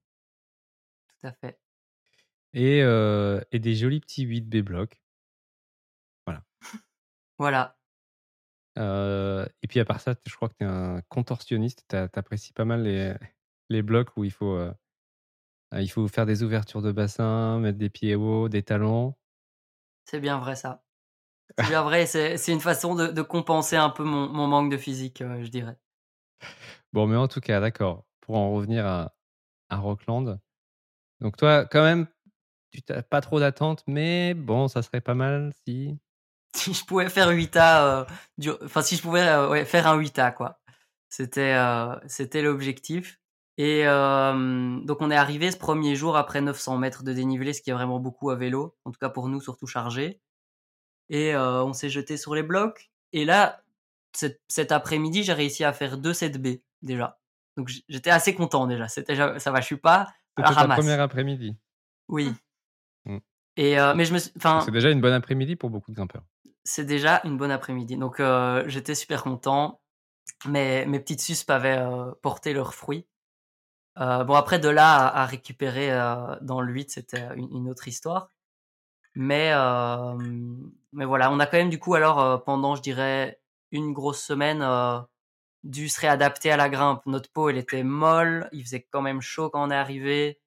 [1.08, 1.60] Tout à fait.
[2.52, 5.02] Et, euh, et des jolis petits 8B blocs.
[6.26, 6.44] Voilà.
[7.38, 7.78] voilà.
[8.80, 11.86] Euh, et puis à part ça, je crois que tu es un contorsionniste.
[11.88, 13.14] Tu apprécies pas mal les,
[13.70, 14.60] les blocs où il faut,
[15.74, 19.16] il faut faire des ouvertures de bassin, mettre des pieds hauts, des talons.
[20.06, 20.84] C'est bien vrai ça.
[21.58, 24.78] C'est bien vrai, c'est une façon de, de, compenser un peu mon, mon manque de
[24.78, 25.78] physique, je dirais.
[26.94, 28.06] Bon, mais en tout cas, d'accord.
[28.22, 29.16] Pour en revenir à,
[29.70, 30.40] à Rockland.
[31.22, 32.08] Donc toi, quand même,
[32.72, 35.98] tu n'as pas trop d'attentes, mais bon, ça serait pas mal si...
[36.56, 38.06] Si je pouvais faire 8A,
[38.40, 40.62] euh, enfin si je pouvais euh, ouais, faire un 8A, quoi.
[41.10, 43.20] C'était euh, c'était l'objectif.
[43.58, 47.70] Et donc on est arrivé ce premier jour après 900 mètres de dénivelé, ce qui
[47.70, 50.22] est vraiment beaucoup à vélo, en tout cas pour nous, surtout chargé.
[51.10, 52.92] Et on s'est jeté sur les blocs.
[53.14, 53.62] Et là,
[54.14, 57.20] cet, après-midi, j'ai réussi à faire 2 7B déjà.
[57.56, 58.90] Donc j'étais assez content déjà.
[58.90, 60.80] C'était ça va, je suis pas à la ramasse.
[60.80, 61.56] premier après-midi.
[62.10, 62.34] Oui.
[63.06, 63.18] Mmh.
[63.56, 64.62] Et mais je me, enfin.
[64.66, 66.24] C'est déjà une bonne après-midi pour beaucoup de grimpeurs.
[66.66, 67.96] C'est déjà une bonne après-midi.
[67.96, 68.22] Donc
[68.68, 69.80] j'étais super content.
[70.48, 71.82] Mais mes petites suspes avaient
[72.22, 73.06] porté leurs fruits.
[74.00, 78.30] Euh, bon, après, de là à, récupérer euh, dans le 8, c'était une, autre histoire.
[79.16, 80.16] Mais, euh,
[80.94, 83.40] mais voilà, on a quand même, du coup, alors, pendant, je dirais,
[83.72, 84.66] une grosse semaine,
[85.64, 87.06] dû se réadapter à la grimpe.
[87.06, 90.40] Notre peau, elle était molle, il faisait quand même chaud quand on est arrivé.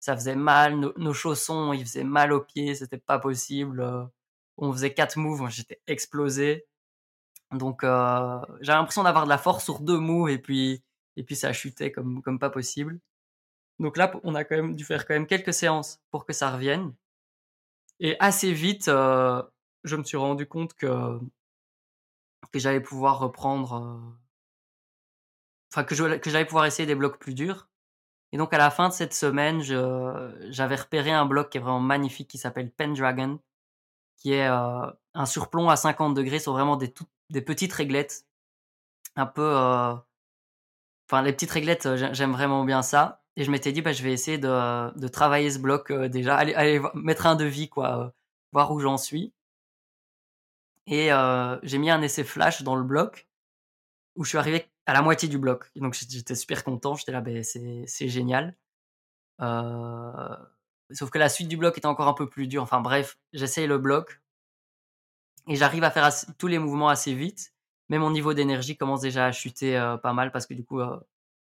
[0.00, 3.84] Ça faisait mal, nos, chaussons, ils faisaient mal aux pieds, c'était pas possible.
[4.58, 6.66] on faisait quatre moves, j'étais explosé.
[7.52, 10.83] Donc, j'ai l'impression d'avoir de la force sur deux moves et puis
[11.16, 13.00] et puis ça chutait comme, comme pas possible.
[13.78, 16.50] Donc là, on a quand même dû faire quand même quelques séances pour que ça
[16.50, 16.94] revienne.
[18.00, 21.18] Et assez vite, je me suis rendu compte que,
[22.52, 24.16] que j'allais pouvoir reprendre,
[25.72, 27.68] enfin que, que j'allais pouvoir essayer des blocs plus durs.
[28.32, 29.60] Et donc à la fin de cette semaine,
[30.50, 33.40] j'avais repéré un bloc qui est vraiment magnifique qui s'appelle Pendragon,
[34.16, 36.92] qui est un surplomb à 50 degrés sur vraiment des,
[37.30, 38.26] des petites réglettes,
[39.16, 39.54] un peu
[41.08, 43.22] Enfin, les petites réglettes, euh, j'aime vraiment bien ça.
[43.36, 46.80] Et je m'étais dit, bah, je vais essayer de, travailler ce bloc euh, déjà, aller,
[46.94, 48.10] mettre un devis, quoi, euh,
[48.52, 49.32] voir où j'en suis.
[50.86, 51.08] Et
[51.62, 53.26] j'ai mis un essai flash dans le bloc
[54.16, 55.70] où je suis arrivé à la moitié du bloc.
[55.76, 58.56] Donc j'étais super content, j'étais là, bah, c'est génial.
[59.40, 62.62] sauf que la suite du bloc était encore un peu plus dure.
[62.62, 64.20] Enfin bref, j'essaye le bloc
[65.48, 67.53] et j'arrive à faire tous les mouvements assez vite
[67.88, 70.80] mais mon niveau d'énergie commence déjà à chuter euh, pas mal parce que du coup,
[70.80, 70.98] euh,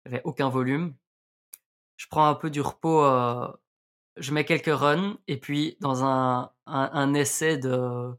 [0.05, 0.95] il n'y avait aucun volume.
[1.97, 3.49] Je prends un peu du repos, euh,
[4.16, 8.11] je mets quelques runs et puis dans un, un, essai de,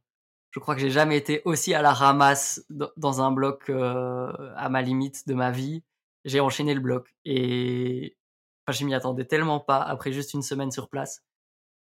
[0.52, 4.82] je crois que j'ai jamais été aussi à la ramasse dans un bloc à ma
[4.82, 5.84] limite de ma vie.
[6.26, 8.18] J'ai enchaîné le bloc et
[8.66, 11.24] enfin, je m'y attendais tellement pas après juste une semaine sur place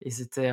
[0.01, 0.51] et c'était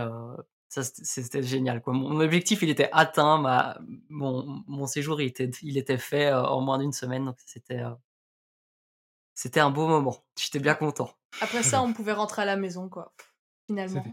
[0.69, 1.81] ça, c'était génial.
[1.81, 1.93] Quoi.
[1.93, 3.39] Mon objectif, il était atteint.
[3.39, 7.25] Ma, mon, mon séjour, il était, il était fait euh, en moins d'une semaine.
[7.25, 7.95] Donc, c'était, euh,
[9.35, 10.25] c'était un beau moment.
[10.39, 11.11] J'étais bien content.
[11.41, 13.15] Après ça, on pouvait rentrer à la maison, quoi.
[13.67, 14.05] Finalement.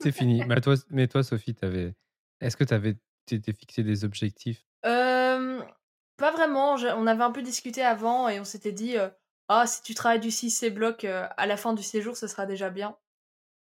[0.00, 0.42] C'est fini.
[0.46, 1.94] mais, toi, mais toi, Sophie, avais...
[2.40, 2.96] est-ce que tu avais
[3.26, 4.64] t'étais fixé des objectifs?
[4.86, 5.62] Euh,
[6.16, 6.74] Pas vraiment.
[6.74, 8.96] on avait un peu discuté avant et on s'était dit
[9.48, 12.70] Ah, si tu travailles du 6C bloc à la fin du séjour, ce sera déjà
[12.70, 12.96] bien.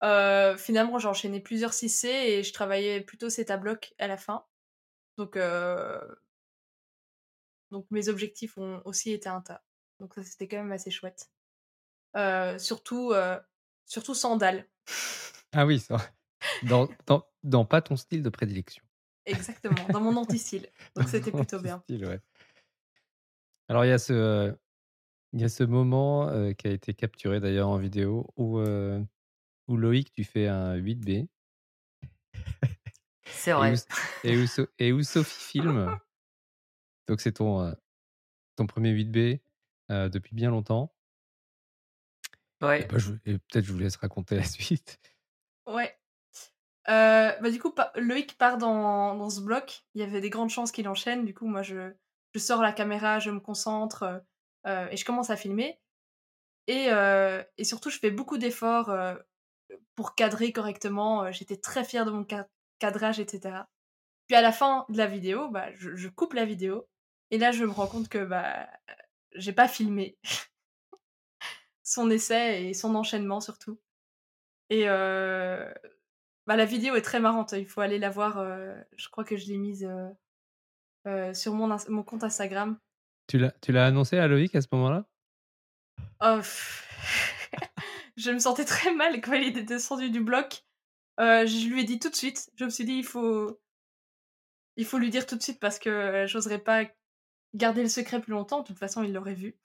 [0.04, 4.18] Euh, finalement, j'ai enchaîné plusieurs 6C et je travaillais plutôt cet à bloc à la
[4.18, 4.46] fin.
[5.18, 6.00] Donc, euh,
[7.70, 9.64] donc mes objectifs ont aussi été un tas.
[10.00, 11.30] Donc ça, c'était quand même assez chouette.
[12.18, 13.14] Euh, surtout,
[13.86, 14.68] surtout sandales.
[15.54, 15.98] Ah oui, ça.
[16.64, 18.82] Dans, dans, dans, pas ton style de prédilection.
[19.26, 20.68] Exactement, dans mon anti-style.
[20.96, 21.84] Donc c'était plutôt bien.
[21.90, 22.22] Ouais.
[23.68, 24.56] Alors il y a ce,
[25.34, 29.02] Il y a ce moment euh, qui a été capturé d'ailleurs en vidéo où, euh,
[29.72, 31.28] où Loïc, tu fais un 8B.
[33.26, 33.74] C'est Et où, vrai.
[34.24, 35.98] et où So- et où Sophie filme?
[37.08, 37.74] Donc c'est ton, euh,
[38.56, 39.42] ton premier 8B
[39.92, 40.94] euh, depuis bien longtemps.
[42.62, 42.86] Et, Ouais.
[42.88, 45.00] bah, et peut-être je vous laisse raconter la suite.
[45.66, 45.98] Ouais.
[46.90, 49.84] Euh, bah, du coup, pa- Loïc part dans, dans ce bloc.
[49.96, 51.26] Il y avait des grandes chances qu'il enchaîne.
[51.26, 51.92] Du coup, moi, je,
[52.34, 54.24] je sors la caméra, je me concentre
[54.68, 55.80] euh, et je commence à filmer.
[56.68, 56.88] Et,
[57.58, 58.90] et surtout, je fais beaucoup d'efforts
[59.96, 61.32] pour cadrer correctement.
[61.32, 62.48] J'étais très fière de mon ca-
[62.80, 63.66] cadrage, etc.
[64.28, 66.88] Puis à la fin de la vidéo, bah, je, je coupe la vidéo.
[67.32, 68.68] Et là, je me rends compte que bah,
[69.36, 70.18] j'ai pas filmé
[71.84, 73.80] son essai et son enchaînement surtout.
[74.70, 75.72] Et euh,
[76.48, 78.38] bah, la vidéo est très marrante, il faut aller la voir.
[78.38, 79.90] euh, je crois que je l'ai mise
[81.08, 82.78] euh, sur mon, mon compte Instagram.
[83.28, 85.06] Tu l'as, annoncé à Loïc à ce moment-là?
[86.22, 86.40] Oh.
[88.18, 90.64] je me sentais très mal quand il était descendu du bloc.
[91.20, 92.50] Euh, je lui ai dit tout de suite.
[92.56, 93.60] Je me suis dit, il faut,
[94.78, 96.84] il faut lui dire tout de suite parce que euh, j'oserais pas
[97.54, 98.62] garder le secret plus longtemps.
[98.62, 99.58] De toute façon, il l'aurait vu.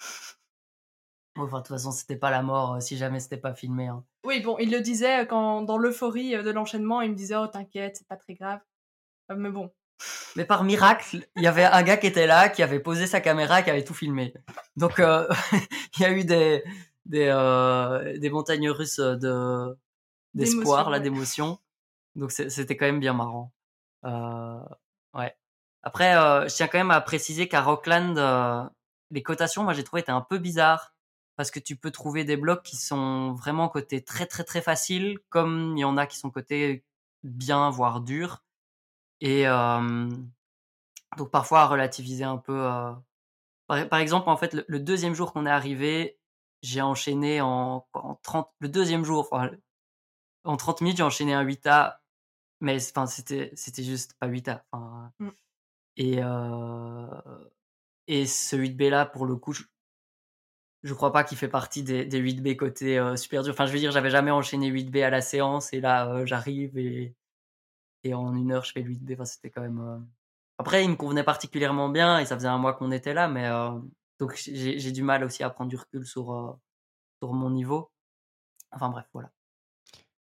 [1.39, 3.87] Enfin, de toute façon, c'était pas la mort euh, si jamais c'était pas filmé.
[3.89, 4.05] hein.
[4.25, 7.97] Oui, bon, il le disait quand, dans l'euphorie de l'enchaînement, il me disait, oh, t'inquiète,
[7.99, 8.61] c'est pas très grave.
[9.31, 9.71] Euh, mais bon,
[10.35, 13.21] Mais par miracle, il y avait un gars qui était là, qui avait posé sa
[13.21, 14.33] caméra, qui avait tout filmé.
[14.77, 15.29] Donc, euh,
[15.99, 16.65] il y a eu des
[17.07, 19.77] des, euh, des montagnes russes de
[20.35, 21.03] d'espoir, là, ouais.
[21.03, 21.59] d'émotion.
[22.15, 23.53] Donc, c'était quand même bien marrant.
[24.05, 24.61] Euh,
[25.15, 25.35] ouais.
[25.83, 28.65] Après, euh, je tiens quand même à préciser qu'à Rockland, euh,
[29.11, 30.95] les cotations, moi, j'ai trouvé étaient un peu bizarres
[31.37, 35.19] parce que tu peux trouver des blocs qui sont vraiment cotés très très très faciles,
[35.29, 36.85] comme il y en a qui sont cotés
[37.23, 38.45] bien voire durs.
[39.21, 40.09] Et euh,
[41.17, 42.59] donc parfois à relativiser un peu.
[42.65, 42.93] euh,
[43.67, 46.19] Par, par exemple, en fait, le, le deuxième jour qu'on est arrivé,
[46.63, 49.51] j'ai enchaîné en, en 30, le deuxième jour, enfin,
[50.45, 51.99] en 30 minutes, j'ai enchaîné un 8A,
[52.61, 54.63] mais enfin, c'était, c'était juste pas 8A.
[54.73, 55.29] Enfin, Mm.
[55.97, 57.07] et, euh,
[58.07, 59.63] et ce 8B là, pour le coup, je,
[60.83, 63.53] je crois pas qu'il fait partie des, des 8B côté euh, super dur.
[63.53, 66.79] Enfin, je veux dire, j'avais jamais enchaîné 8B à la séance, et là, euh, j'arrive
[66.79, 67.15] et,
[68.05, 69.15] et en une heure, je fais le 8B.
[69.15, 70.07] Enfin, c'était quand même.
[70.59, 73.47] Après, il me convenait particulièrement bien, et ça faisait un mois qu'on était là, mais
[74.19, 76.53] donc j'ai du mal aussi à prendre du recul sur, euh,
[77.23, 77.93] sur mon niveau.
[78.73, 79.33] Enfin bref, voilà.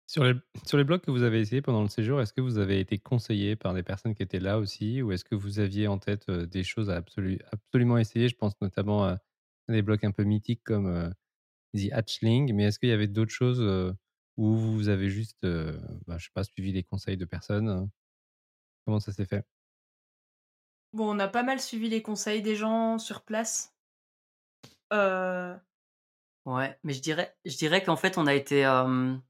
[0.08, 0.34] Sur les,
[0.64, 2.96] sur les blocs que vous avez essayé pendant le séjour, est-ce que vous avez été
[2.98, 6.28] conseillé par des personnes qui étaient là aussi ou est-ce que vous aviez en tête
[6.28, 8.28] euh, des choses à absolu- absolument essayer?
[8.28, 9.18] Je pense notamment à
[9.68, 11.10] des blocs un peu mythiques comme euh,
[11.76, 13.92] The Hatchling, mais est-ce qu'il y avait d'autres choses euh,
[14.36, 17.90] où vous avez juste, euh, bah, je sais pas, suivi les conseils de personnes
[18.84, 19.46] Comment ça s'est fait?
[20.92, 23.75] Bon, on a pas mal suivi les conseils des gens sur place.
[24.92, 25.56] Euh,
[26.46, 28.66] Ouais, mais je dirais, je dirais qu'en fait, on a été.
[28.66, 29.20] euh, En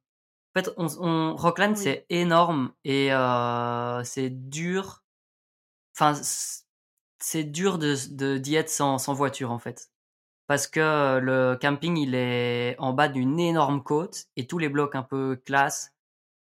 [0.54, 1.82] fait, on, on- Rockland, Oui.
[1.82, 5.04] c'est énorme et euh, c'est dur.
[5.96, 6.14] Enfin,
[7.18, 9.90] c'est dur de d'y être sans, sans voiture, en fait.
[10.48, 14.94] Parce que le camping, il est en bas d'une énorme côte et tous les blocs
[14.96, 15.92] un peu classe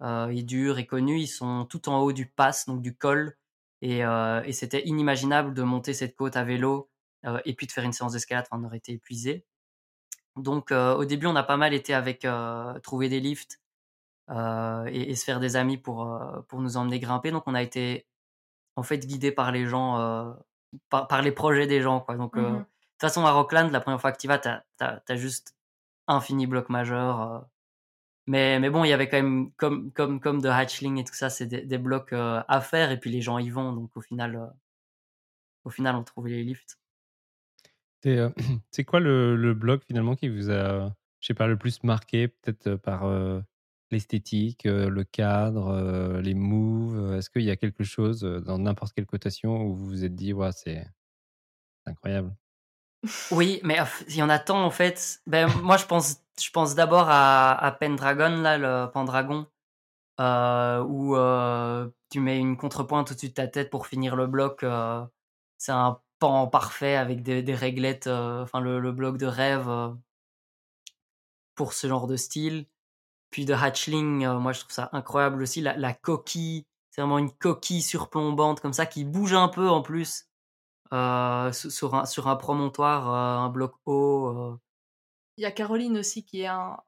[0.03, 3.37] euh, et durs et connus, ils sont tout en haut du pass, donc du col.
[3.83, 6.91] Et, et c'était inimaginable de monter cette côte à vélo
[7.45, 9.45] et puis de faire une séance d'escalade, on aurait été épuisé.
[10.37, 13.61] Donc euh, au début, on a pas mal été avec euh, trouver des lifts
[14.31, 17.31] euh, et, et se faire des amis pour, euh, pour nous emmener grimper.
[17.31, 18.07] Donc on a été
[18.77, 20.33] en fait guidé par les gens, euh,
[20.91, 22.01] par, par les projets des gens.
[22.01, 22.16] Quoi.
[22.16, 22.59] Donc euh, mhm.
[22.59, 25.55] de toute façon, à Rockland, la première fois que tu vas, t'as as, juste
[26.09, 27.20] un fini bloc majeur.
[27.22, 27.41] euh.
[28.27, 31.14] Mais, mais bon, il y avait quand même, comme, comme, comme de Hatchling et tout
[31.14, 33.72] ça, c'est des, des blocs euh, à faire et puis les gens y vont.
[33.72, 34.47] Donc au final, euh,
[35.64, 36.79] au final on trouvait les lifts.
[38.05, 38.29] C'est euh,
[38.71, 42.29] c'est quoi le, le bloc finalement qui vous a, je sais pas, le plus marqué,
[42.29, 43.41] peut-être euh, par euh,
[43.91, 48.41] l'esthétique, euh, le cadre, euh, les moves euh, Est-ce qu'il y a quelque chose euh,
[48.41, 50.87] dans n'importe quelle cotation où vous vous êtes dit, ouais, c'est
[51.87, 52.37] incroyable?
[53.31, 55.23] Oui, mais euh, il y en a tant en fait.
[55.27, 59.47] Ben, moi, je pense, je pense d'abord à, Pendragon, là, le Pendragon,
[60.21, 64.63] euh, où euh, tu mets une contrepointe au-dessus de ta tête pour finir le bloc.
[64.63, 65.05] euh,
[65.59, 69.91] c'est un pan parfait avec des, réglettes, euh, enfin le, le bloc de rêve euh,
[71.55, 72.66] pour ce genre de style.
[73.29, 75.61] Puis de Hatchling, euh, moi je trouve ça incroyable aussi.
[75.61, 80.31] La, coquille, c'est vraiment une coquille surplombante comme ça qui bouge un peu en plus
[80.91, 84.59] sur, un, sur un promontoire, un bloc haut.
[85.37, 86.79] Il y a Caroline aussi qui est un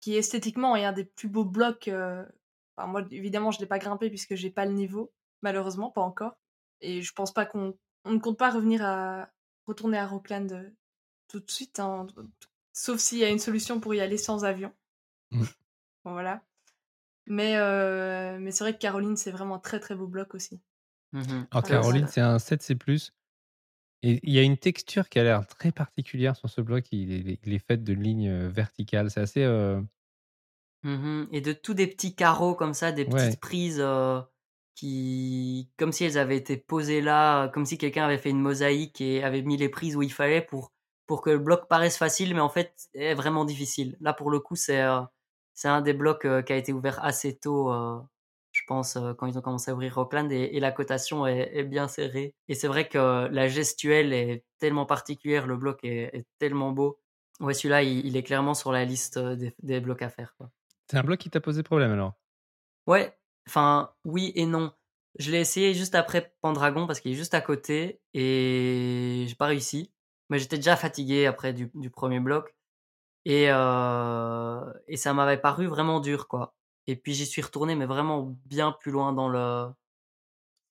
[0.00, 1.88] qui esthétiquement est un des plus beaux blocs.
[2.78, 5.10] moi, évidemment, je l'ai pas grimpé puisque j'ai pas le niveau,
[5.42, 6.36] malheureusement, pas encore.
[6.82, 7.74] Et je pense pas qu'on
[8.06, 9.28] on ne compte pas revenir à
[9.66, 10.70] retourner à Rockland euh,
[11.28, 12.06] tout de suite, hein,
[12.72, 14.72] sauf s'il y a une solution pour y aller sans avion.
[15.30, 15.42] Mmh.
[16.04, 16.42] Bon, voilà.
[17.26, 20.60] Mais, euh, mais c'est vrai que Caroline, c'est vraiment un très très beau bloc aussi.
[21.12, 21.46] Mhm.
[21.50, 22.76] Alors, Caroline, c'est un 7C.
[24.02, 26.84] Et il y a une texture qui a l'air très particulière sur ce bloc.
[26.92, 29.10] Il est, il est fait de lignes euh, verticales.
[29.10, 29.42] C'est assez.
[29.42, 29.80] euh,
[30.84, 31.28] Mhm.
[31.32, 33.12] Et de tous des petits carreaux comme ça, des Ouais.
[33.30, 34.20] petites prises euh,
[34.76, 39.00] qui, comme si elles avaient été posées là, comme si quelqu'un avait fait une mosaïque
[39.00, 40.70] et avait mis les prises où il fallait pour
[41.06, 43.96] pour que le bloc paraisse facile, mais en fait est vraiment difficile.
[44.00, 45.00] Là pour le coup, c'est euh,
[45.54, 47.98] c'est un des blocs euh, qui a été ouvert assez tôt, euh,
[48.52, 51.50] je pense, euh, quand ils ont commencé à ouvrir Rockland et, et la cotation est,
[51.54, 52.34] est bien serrée.
[52.48, 56.98] Et c'est vrai que la gestuelle est tellement particulière, le bloc est, est tellement beau.
[57.40, 60.34] Ouais, celui-là, il, il est clairement sur la liste euh, des, des blocs à faire.
[60.90, 62.14] C'est un bloc qui t'a posé problème alors?
[62.86, 63.16] Ouais,
[63.48, 64.72] enfin, oui et non.
[65.18, 69.46] Je l'ai essayé juste après Pendragon parce qu'il est juste à côté et j'ai pas
[69.46, 69.92] réussi.
[70.28, 72.54] Mais j'étais déjà fatigué après du, du premier bloc
[73.24, 76.54] et, euh, et ça m'avait paru vraiment dur quoi.
[76.86, 79.68] Et puis j'y suis retourné mais vraiment bien plus loin dans le,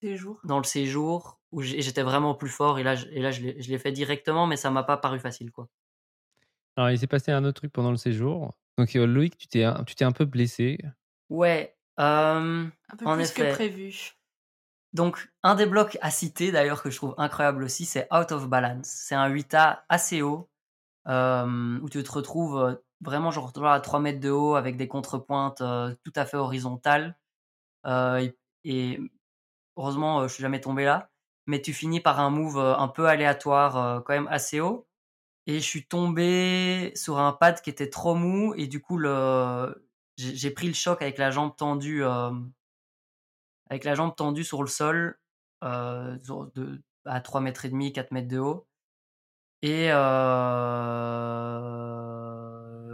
[0.02, 0.40] Ces jours.
[0.44, 3.80] dans le séjour où j'étais vraiment plus fort et là, je- et là je l'ai
[3.80, 5.70] fait directement mais ça m'a pas paru facile quoi.
[6.76, 8.54] Alors, il s'est passé un autre truc pendant le séjour.
[8.78, 10.78] Donc, euh, Loïc, tu t'es un, tu t'es un peu blessé.
[11.30, 13.50] Ouais, euh, Un peu En plus effet.
[13.50, 14.14] que prévu.
[14.94, 18.48] Donc, un des blocs à citer, d'ailleurs, que je trouve incroyable aussi, c'est Out of
[18.48, 18.88] Balance.
[18.88, 20.50] C'est un 8A assez haut,
[21.08, 24.88] euh, où tu te retrouves euh, vraiment genre à 3 mètres de haut avec des
[24.88, 27.18] contrepointes euh, tout à fait horizontales.
[27.86, 29.00] Euh, et, et
[29.78, 31.12] heureusement, je suis jamais tombé là.
[31.48, 34.88] Mais tu finis par un move un peu aléatoire, quand même assez haut.
[35.48, 39.85] Et je suis tombé sur un pad qui était trop mou, et du coup, le...
[40.18, 42.04] j'ai pris le choc avec la jambe tendue.
[42.04, 42.32] euh,
[43.70, 45.20] avec la jambe tendue sur le sol
[45.64, 46.18] euh,
[46.56, 48.68] de, à 3 mètres et demi, 4 mètres de haut.
[49.62, 50.02] Et euh,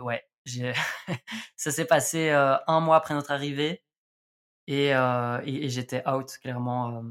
[0.01, 0.23] ouais,
[1.55, 3.83] ça s'est passé euh, un mois après notre arrivée
[4.67, 7.03] et, euh, et, et j'étais out clairement.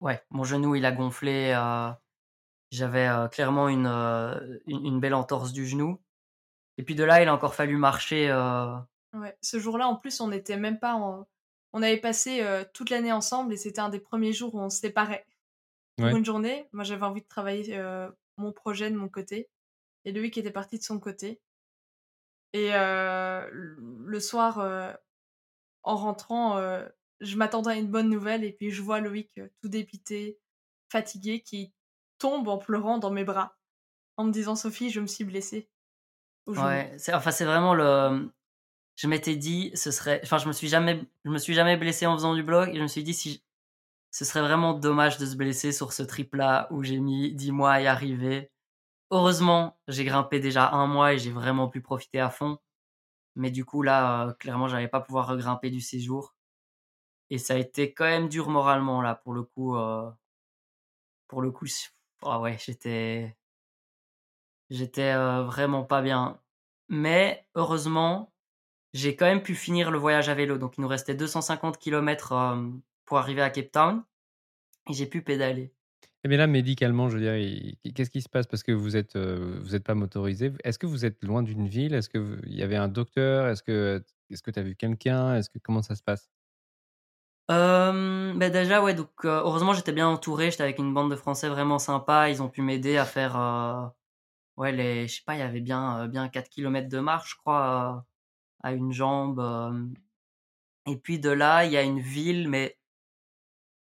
[0.00, 0.22] Ouais.
[0.30, 1.52] mon genou il a gonflé.
[1.56, 1.90] euh,
[2.72, 6.02] J'avais euh, clairement une, une, une belle entorse du genou.
[6.82, 8.28] Et puis de là, il a encore fallu marcher.
[8.28, 8.74] euh,
[9.12, 9.38] Ouais.
[9.40, 11.28] Ce jour-là, en plus, on n'était même pas en...
[11.72, 14.68] On avait passé euh, toute l'année ensemble et c'était un des premiers jours où on
[14.68, 15.24] se séparait.
[15.96, 16.18] Pour Ouais.
[16.18, 19.48] une journée, moi j'avais envie de travailler euh, mon projet de mon côté
[20.04, 21.40] et lui qui était parti de son côté.
[22.52, 24.58] Et le soir,
[25.84, 26.60] en rentrant,
[27.20, 30.40] je m'attendais à une bonne nouvelle et puis je vois Loïc tout dépité,
[30.90, 31.72] fatigué, qui
[32.18, 33.56] tombe en pleurant dans mes bras
[34.16, 35.68] en me disant Sophie, je me suis blessée.
[36.46, 38.30] Ouais, c'est enfin c'est vraiment le
[38.96, 42.06] je m'étais dit ce serait enfin je me suis jamais je me suis jamais blessé
[42.06, 43.44] en faisant du bloc et je me suis dit si
[44.10, 47.52] ce serait vraiment dommage de se blesser sur ce trip là où j'ai mis 10
[47.52, 48.50] mois à y arriver.
[49.10, 52.58] Heureusement, j'ai grimpé déjà un mois et j'ai vraiment pu profiter à fond.
[53.36, 56.34] Mais du coup là euh, clairement, j'allais pas pouvoir regrimper du séjour
[57.30, 60.10] et ça a été quand même dur moralement là pour le coup euh,
[61.28, 61.66] pour le coup
[62.22, 63.36] ah ouais, j'étais
[64.72, 66.40] J'étais vraiment pas bien.
[66.88, 68.32] Mais heureusement,
[68.94, 70.58] j'ai quand même pu finir le voyage à vélo.
[70.58, 72.56] Donc il nous restait 250 km
[73.04, 74.04] pour arriver à Cape Town.
[74.88, 75.72] Et j'ai pu pédaler.
[76.24, 78.46] Et bien là, médicalement, je veux dire, qu'est-ce qui se passe?
[78.46, 80.52] Parce que vous êtes, vous êtes pas motorisé.
[80.64, 81.94] Est-ce que vous êtes loin d'une ville?
[81.94, 83.48] Est-ce que vous- il y avait un docteur?
[83.48, 85.36] Est-ce que, est-ce que tu as vu quelqu'un?
[85.36, 86.28] Est-ce que comment ça se passe?
[87.50, 90.50] Euh, ben déjà, ouais, donc euh, heureusement j'étais bien entouré.
[90.50, 92.30] J'étais avec une bande de Français vraiment sympa.
[92.30, 93.86] Ils ont pu m'aider à faire, euh,
[94.56, 97.32] ouais, les, je sais pas, il y avait bien, euh, bien 4 km de marche,
[97.32, 99.40] je crois, euh, à une jambe.
[99.40, 99.86] euh.
[100.86, 102.78] Et puis de là, il y a une ville, mais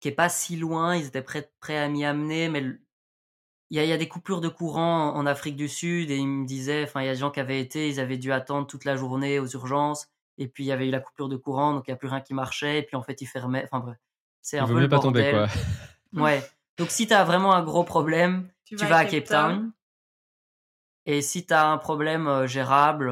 [0.01, 0.97] qui est pas si loin.
[0.97, 2.65] Ils étaient prêts, prêts à m'y amener, mais
[3.71, 6.17] il y a, il y a des coupures de courant en, Afrique du Sud et
[6.17, 8.33] ils me disaient, enfin, il y a des gens qui avaient été, ils avaient dû
[8.33, 10.09] attendre toute la journée aux urgences.
[10.39, 12.09] Et puis il y avait eu la coupure de courant, donc il n'y a plus
[12.09, 12.81] rien qui marchait.
[12.81, 13.65] Et puis en fait, ils fermaient.
[13.65, 13.99] Enfin bref,
[14.41, 15.51] c'est un peu mieux le pas tomber, bordel.
[16.13, 16.23] quoi.
[16.25, 16.43] Ouais.
[16.79, 19.73] Donc si tu as vraiment un gros problème, tu, vas, à Cape Town.
[21.07, 23.11] Et si tu as un problème gérable,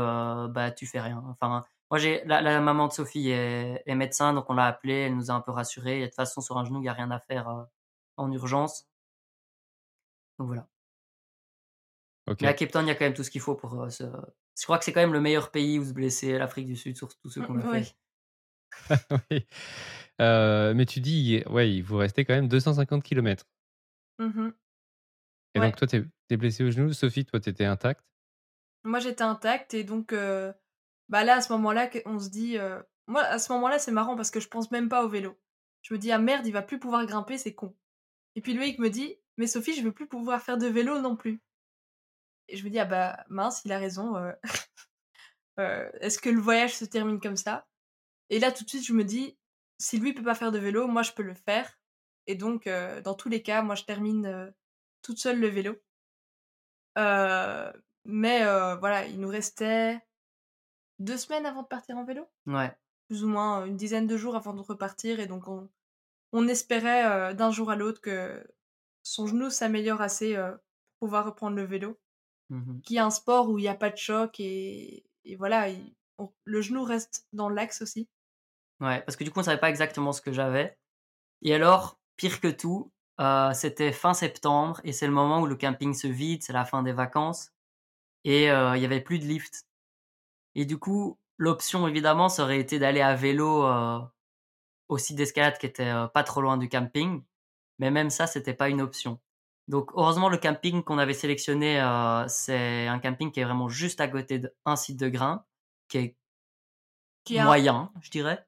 [0.51, 1.23] bah tu fais rien.
[1.29, 4.95] Enfin, moi j'ai la, la maman de Sophie est, est médecin, donc on l'a appelée,
[5.07, 5.99] elle nous a un peu rassurés.
[5.99, 7.67] Et de toute façon sur un genou, il y a rien à faire
[8.17, 8.87] en urgence.
[10.39, 10.69] Donc voilà.
[12.27, 12.39] Ok.
[12.43, 13.91] Mais à Cape Town, il y a quand même tout ce qu'il faut pour euh,
[13.91, 14.05] se.
[14.59, 16.97] Je crois que c'est quand même le meilleur pays où se blesser, l'Afrique du Sud,
[16.97, 17.83] sur tous ceux qu'on a Ouais.
[17.83, 17.97] fait.
[19.31, 19.47] Oui.
[20.21, 23.47] Euh, mais tu dis, ouais, il vous restait quand même 250 km.
[24.19, 24.53] Mhm.
[25.55, 25.67] Et Ouais.
[25.67, 26.93] donc toi, tu es, blessé au genou.
[26.93, 28.05] Sophie, toi, tu étais intacte?
[28.85, 30.15] Moi, j'étais intacte et donc,
[31.09, 32.57] bah là, à ce moment-là, on se dit.
[33.07, 35.37] Moi, à ce moment-là, c'est marrant parce que je pense même pas au vélo.
[35.83, 37.77] Je me dis, ah merde, il va plus pouvoir grimper, c'est con.
[38.37, 41.17] Et puis Loïc me dit, mais Sophie, je veux plus pouvoir faire de vélo non
[41.17, 41.41] plus.
[42.47, 44.15] Et je me dis, ah bah mince, il a raison.
[45.59, 47.67] Est-ce que le voyage se termine comme ça?
[48.29, 49.37] Et là, tout de suite, je me dis,
[49.79, 51.81] si lui peut pas faire de vélo, moi, je peux le faire.
[52.29, 52.69] Et donc,
[53.03, 54.55] dans tous les cas, moi, je termine
[55.03, 55.77] toute seule le vélo.
[56.99, 57.73] Euh,
[58.05, 60.01] mais euh, voilà, il nous restait
[60.99, 62.77] deux semaines avant de partir en vélo Ouais.
[63.09, 65.69] plus ou moins une dizaine de jours avant de repartir et donc on,
[66.33, 68.47] on espérait euh, d'un jour à l'autre que
[69.03, 71.99] son genou s'améliore assez pour pouvoir reprendre le vélo,
[72.51, 72.83] Mhm.
[72.83, 75.95] qui est un sport où il n'y a pas de choc et, et voilà, il-
[76.19, 78.09] on- le genou reste dans l'axe aussi.
[78.81, 80.77] Ouais, parce que du coup, on savait pas exactement ce que j'avais.
[81.43, 85.57] Et alors, pire que tout, euh, c'était fin septembre et c'est le moment où le
[85.57, 87.53] camping se vide, c'est la fin des vacances
[88.25, 89.67] et euh, il y avait plus de lift.
[90.55, 94.01] Et du coup, l'option évidemment, ça aurait été d'aller à vélo euh,
[94.89, 97.23] au site d'escalade qui était euh, pas trop loin du camping,
[97.79, 99.21] mais même ça, c'était pas une option.
[99.69, 104.01] Donc, heureusement, le camping qu'on avait sélectionné, euh, c'est un camping qui est vraiment juste
[104.01, 105.45] à côté d'un site de grain,
[105.89, 106.17] qui est
[107.25, 108.47] Qui est un- moyen, je dirais.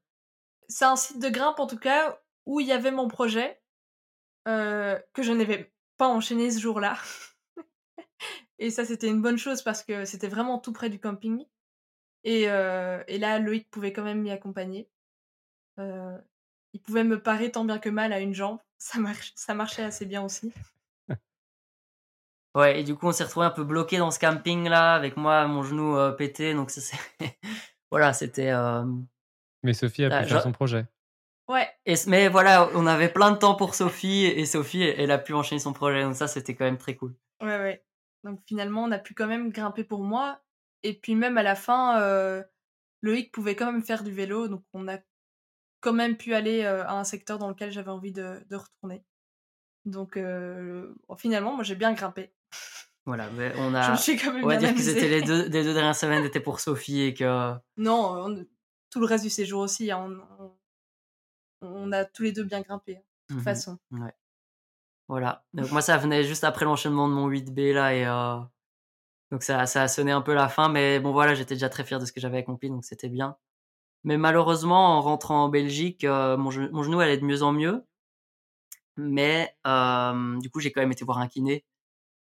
[0.68, 3.61] C'est un site de grimpe en tout cas où il y avait mon projet
[4.48, 6.96] euh, que je n'avais pas enchaîné ce jour-là.
[8.58, 11.44] et ça, c'était une bonne chose parce que c'était vraiment tout près du camping.
[12.24, 14.88] Et, euh, et là, Loïc pouvait quand même m'y accompagner.
[15.78, 16.16] Euh,
[16.72, 18.58] il pouvait me parer tant bien que mal à une jambe.
[18.78, 20.52] Ça, marche, ça marchait assez bien aussi.
[22.54, 25.46] Ouais, et du coup, on s'est retrouvé un peu bloqué dans ce camping-là, avec moi,
[25.46, 26.52] mon genou euh, pété.
[26.52, 26.98] Donc, ça, c'est...
[27.90, 28.50] voilà, c'était.
[28.50, 28.84] euh,
[29.62, 30.84] Mais Sophie a pu Ah, faire je- son projet.
[31.48, 35.18] Ouais, Et, mais voilà, on avait plein de temps pour Sophie, et Sophie, elle a
[35.18, 36.02] pu enchaîner son projet.
[36.02, 37.14] Donc, ça, c'était quand même très cool.
[37.40, 37.84] ouais, ouais.
[38.24, 40.40] Donc finalement, on a pu quand même grimper pour moi.
[40.84, 42.42] Et puis même à la fin, euh,
[43.02, 44.46] Loïc pouvait quand même faire du vélo.
[44.46, 44.98] Donc on a
[45.80, 49.04] quand même pu aller euh, à un secteur dans lequel j'avais envie de, de retourner.
[49.84, 52.32] Donc euh, finalement, moi j'ai bien grimpé.
[53.04, 53.90] Voilà, mais on Je a.
[53.90, 55.96] me suis quand même On va bien dire que c'était les deux, les deux dernières
[55.96, 57.52] semaines étaient pour Sophie et que.
[57.76, 58.46] Non, on-
[58.90, 59.90] tout le reste du séjour aussi.
[59.90, 59.98] hein,
[60.38, 60.52] on, on-
[61.62, 63.00] on a tous les deux bien grimpé, hein,
[63.30, 63.44] de toute Mhm.
[63.44, 63.78] façon.
[63.92, 64.12] Ouais.
[65.08, 65.44] Voilà.
[65.54, 68.38] Donc moi, ça venait juste après l'enchaînement de mon 8B là et euh,
[69.30, 71.84] donc ça, ça a sonné un peu la fin, mais bon voilà, j'étais déjà très
[71.84, 73.36] fier de ce que j'avais accompli, donc c'était bien.
[74.04, 77.52] Mais malheureusement, en rentrant en Belgique, euh, mon, ge- mon genou allait de mieux en
[77.52, 77.84] mieux.
[78.96, 81.64] Mais euh, du coup, j'ai quand même été voir un kiné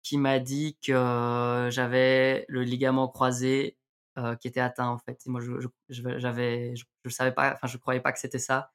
[0.02, 3.78] qui m'a dit que j'avais le ligament croisé
[4.40, 5.20] qui était atteint en fait.
[5.26, 8.18] Et moi, je, je, je- j'avais, je, je savais pas, enfin, je croyais pas que
[8.18, 8.72] c'était ça.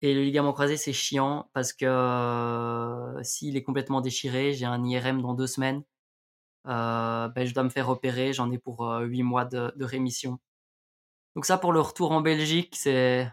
[0.00, 4.84] Et le ligament croisé, c'est chiant parce que euh, s'il est complètement déchiré, j'ai un
[4.84, 5.82] IRM dans deux semaines.
[6.66, 9.84] Euh, ben, je dois me faire opérer, j'en ai pour euh, huit mois de, de
[9.84, 10.38] rémission.
[11.34, 13.28] Donc ça, pour le retour en Belgique, c'est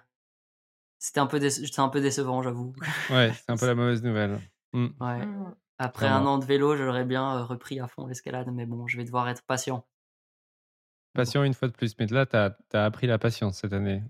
[0.97, 2.73] c'était un peu déce- c'était un peu décevant, j'avoue.
[3.11, 4.39] Ouais, c'est un peu la mauvaise nouvelle.
[4.73, 4.87] Mm.
[4.99, 5.25] Ouais.
[5.25, 5.55] Mhm.
[5.77, 6.31] Après Vraiment.
[6.31, 9.03] un an de vélo, j'aurais bien euh, repris à fond l'escalade, mais bon, je vais
[9.03, 9.85] devoir être patient.
[11.13, 11.95] Patient une fois de plus.
[11.99, 14.01] Mais là, tu as, appris la patience cette année.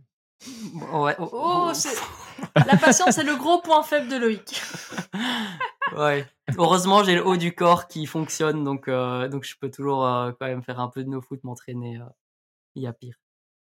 [0.93, 1.15] Ouais.
[1.19, 1.97] Oh, c'est-
[2.67, 4.61] La patience, c'est le gros point faible de Loïc.
[5.97, 6.25] ouais.
[6.57, 10.31] Heureusement, j'ai le haut du corps qui fonctionne, donc euh, donc je peux toujours euh,
[10.39, 11.97] quand même faire un peu de no foot, m'entraîner.
[11.99, 12.05] euh,
[12.75, 13.15] Il y a pire.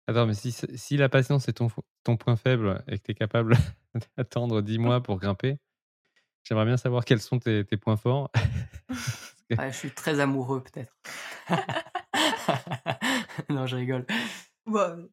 [0.07, 1.69] Attends, mais si, si la patience est ton,
[2.03, 3.57] ton point faible et que tu es capable
[4.17, 5.59] d'attendre 10 mois pour grimper,
[6.45, 8.31] j'aimerais bien savoir quels sont tes, tes points forts.
[9.59, 10.95] Ouais, je suis très amoureux, peut-être.
[13.51, 14.07] non, je rigole.
[14.67, 15.09] Bon,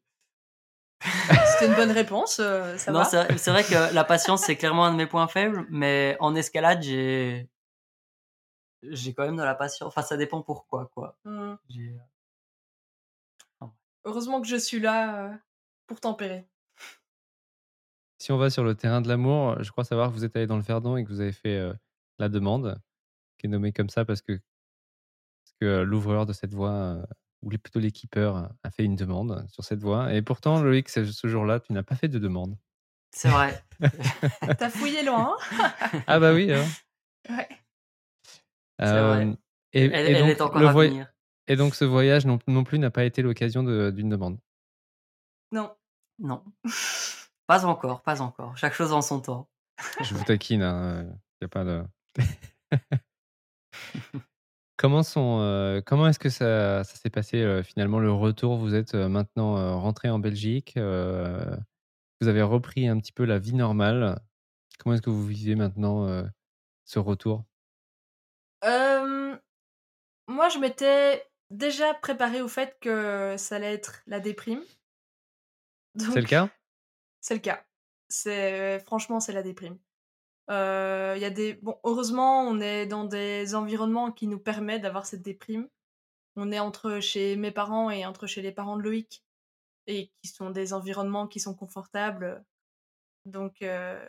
[1.52, 4.92] C'était une bonne réponse, euh, ça non, c'est vrai- que la patience, c'est clairement un
[4.92, 7.48] de mes points faibles, mais en escalade, j'ai
[8.82, 9.88] j'ai quand même de la patience.
[9.88, 11.18] Enfin, ça dépend pourquoi, quoi.
[11.24, 11.58] Mhm.
[11.68, 11.96] J'ai-
[14.04, 15.34] Heureusement que je suis là euh,
[15.88, 16.46] pour tempérer.
[18.18, 20.46] Si on va sur le terrain de l'amour, je crois savoir que vous êtes allé
[20.46, 21.74] dans le Verdon et que vous avez fait euh,
[22.20, 22.80] la demande,
[23.36, 27.02] qui est nommée comme ça parce que, parce que euh, l'ouvreur de cette voie, euh,
[27.42, 30.14] ou plutôt l'équipeur, a fait une demande sur cette voie.
[30.14, 32.56] Et pourtant, Loïc, ce, jour-là, tu n'as pas fait de demande.
[33.12, 33.62] C'est vrai.
[34.58, 36.52] T'as fouillé loin hein Ah bah oui.
[36.52, 36.64] hein.
[37.28, 37.48] Ouais.
[38.78, 39.26] Vrai.
[39.26, 39.34] Euh,
[39.72, 41.12] et, Elle, et elle donc, est encore le à venir.
[41.48, 44.38] et donc ce voyage non, non plus n'a pas été l'occasion de- d'une demande?
[45.50, 45.74] Non.
[46.18, 46.44] Non.
[47.46, 48.56] Pas encore, pas encore.
[48.56, 49.48] Chaque chose en son temps.
[50.02, 51.06] Je vous taquine, hein,
[51.40, 51.84] y a pas de.
[54.76, 58.56] comment sont, euh, comment est-ce que ça, ça s'est passé euh, finalement le retour?
[58.56, 63.54] Vous êtes euh, maintenant rentré en Belgique, vous avez repris un petit peu la vie
[63.54, 64.20] normale.
[64.78, 66.24] Comment est-ce que vous vivez maintenant
[66.84, 67.44] ce retour?
[70.28, 74.62] Moi, je m'étais déjà préparée au fait que ça allait être la déprime.
[75.98, 76.48] C'est le cas?
[77.20, 77.64] C'est le cas.
[78.08, 79.78] C'est franchement, c'est la déprime.
[80.50, 81.54] Euh, il y a des...
[81.54, 85.68] bon, heureusement, on est dans des environnements qui nous permettent d'avoir cette déprime.
[86.36, 89.24] On est entre chez mes parents et entre chez les parents de Loïc,
[89.86, 92.44] et qui sont des environnements qui sont confortables.
[93.24, 94.06] Donc, euh,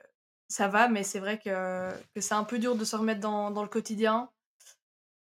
[0.48, 3.52] ça va, mais c'est vrai que, que c'est un peu dur de se remettre dans,
[3.52, 4.30] dans le quotidien.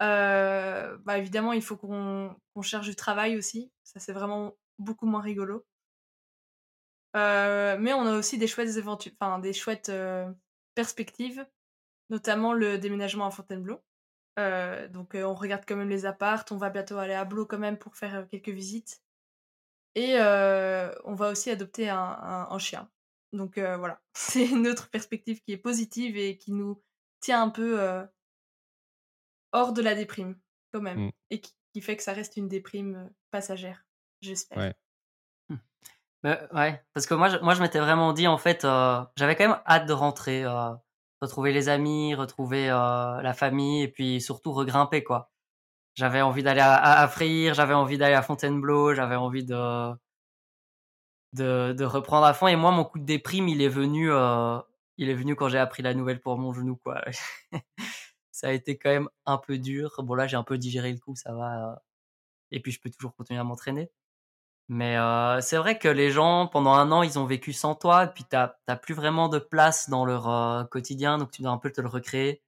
[0.03, 3.71] Euh, bah évidemment, il faut qu'on qu'on cherche du travail aussi.
[3.85, 5.67] Ça, c'est vraiment beaucoup moins rigolo.
[7.15, 8.75] Mais on a aussi des chouettes,
[9.43, 9.93] des chouettes
[10.75, 11.47] perspectives,
[12.11, 13.81] notamment le déménagement à Fontainebleau.
[14.39, 16.53] Euh, donc, euh, on regarde quand même les appartes.
[16.53, 19.03] On va bientôt aller à Blo quand même pour faire euh, quelques visites.
[19.97, 22.89] Et on va aussi adopter un, un, un chien.
[23.33, 26.81] Donc voilà, c'est une autre perspective qui est positive et qui nous
[27.19, 28.07] tient un peu
[29.51, 30.39] hors de la déprime,
[30.73, 31.07] quand même.
[31.07, 31.13] Mm.
[31.31, 33.85] Et qui, qui fait que ça reste une déprime passagère,
[34.21, 34.59] j'espère.
[34.59, 34.75] Ouais.
[36.25, 39.49] Ouais, parce que moi, je, moi, je m'étais vraiment dit, en fait, euh, j'avais quand
[39.49, 40.71] même hâte de rentrer, euh,
[41.23, 45.31] retrouver les amis, retrouver euh, la famille, et puis surtout regrimper, quoi.
[45.97, 47.09] J'avais envie d'aller à, à,
[47.55, 49.95] j'avais envie d'aller à Fontainebleau, j'avais envie de,
[51.33, 52.49] de, de reprendre à fond.
[52.49, 54.59] Et moi, mon coup de déprime, il est venu, euh,
[54.99, 57.03] il est venu quand j'ai appris la nouvelle pour mon genou, quoi.
[58.33, 59.93] ça a été quand même un peu dur.
[60.05, 61.73] Bon, là, j'ai un peu digéré le coup, ça va.
[61.73, 61.77] euh,
[62.53, 63.91] Et puis, je peux toujours continuer à m'entraîner.
[64.73, 68.05] Mais euh, c'est vrai que les gens, pendant un an, ils ont vécu sans toi,
[68.05, 71.51] et puis t'as t'as plus vraiment de place dans leur euh, quotidien, donc tu dois
[71.51, 72.43] un peu te le recréer.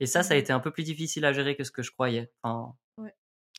[0.00, 0.40] Et ça, ça a Mhm.
[0.42, 2.32] été un peu plus difficile à gérer que ce que je croyais.
[2.42, 2.74] Enfin,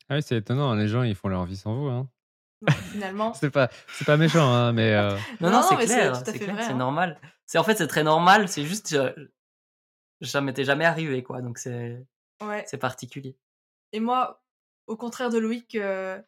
[0.09, 1.87] Ah oui, c'est étonnant, hein, les gens ils font leur vie sans vous.
[1.87, 2.09] Hein.
[2.67, 3.33] Ouais, finalement.
[3.41, 6.73] C'est pas, c'est pas méchant, hein, mais euh, non, Non, non, c'est clair, c'est hein.
[6.75, 7.19] normal.
[7.45, 8.49] C'est en fait, c'est très normal.
[8.49, 8.89] C'est juste,
[10.21, 11.41] je- ça m'était jamais arrivé, quoi.
[11.41, 12.05] Donc c'est,
[12.43, 12.63] Ouais.
[12.67, 13.37] c'est particulier.
[13.93, 14.43] Et moi,
[14.87, 16.21] au contraire de Loïc, euh,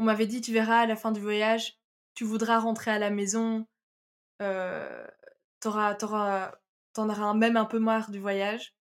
[0.00, 1.78] on m'avait dit, tu verras, à la fin du voyage,
[2.14, 3.68] tu voudras rentrer à la maison,
[4.40, 5.06] euh,
[5.60, 6.52] t'auras, t'auras,
[6.94, 8.74] t'en auras même un peu marre du voyage.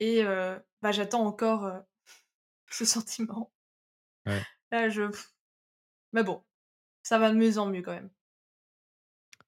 [0.00, 1.80] Et euh, bah, j'attends encore euh,
[2.70, 3.50] ce sentiment.
[4.26, 4.42] Ouais.
[4.70, 5.04] Là, je...
[6.12, 6.44] Mais bon,
[7.02, 8.10] ça va de mieux en mieux quand même.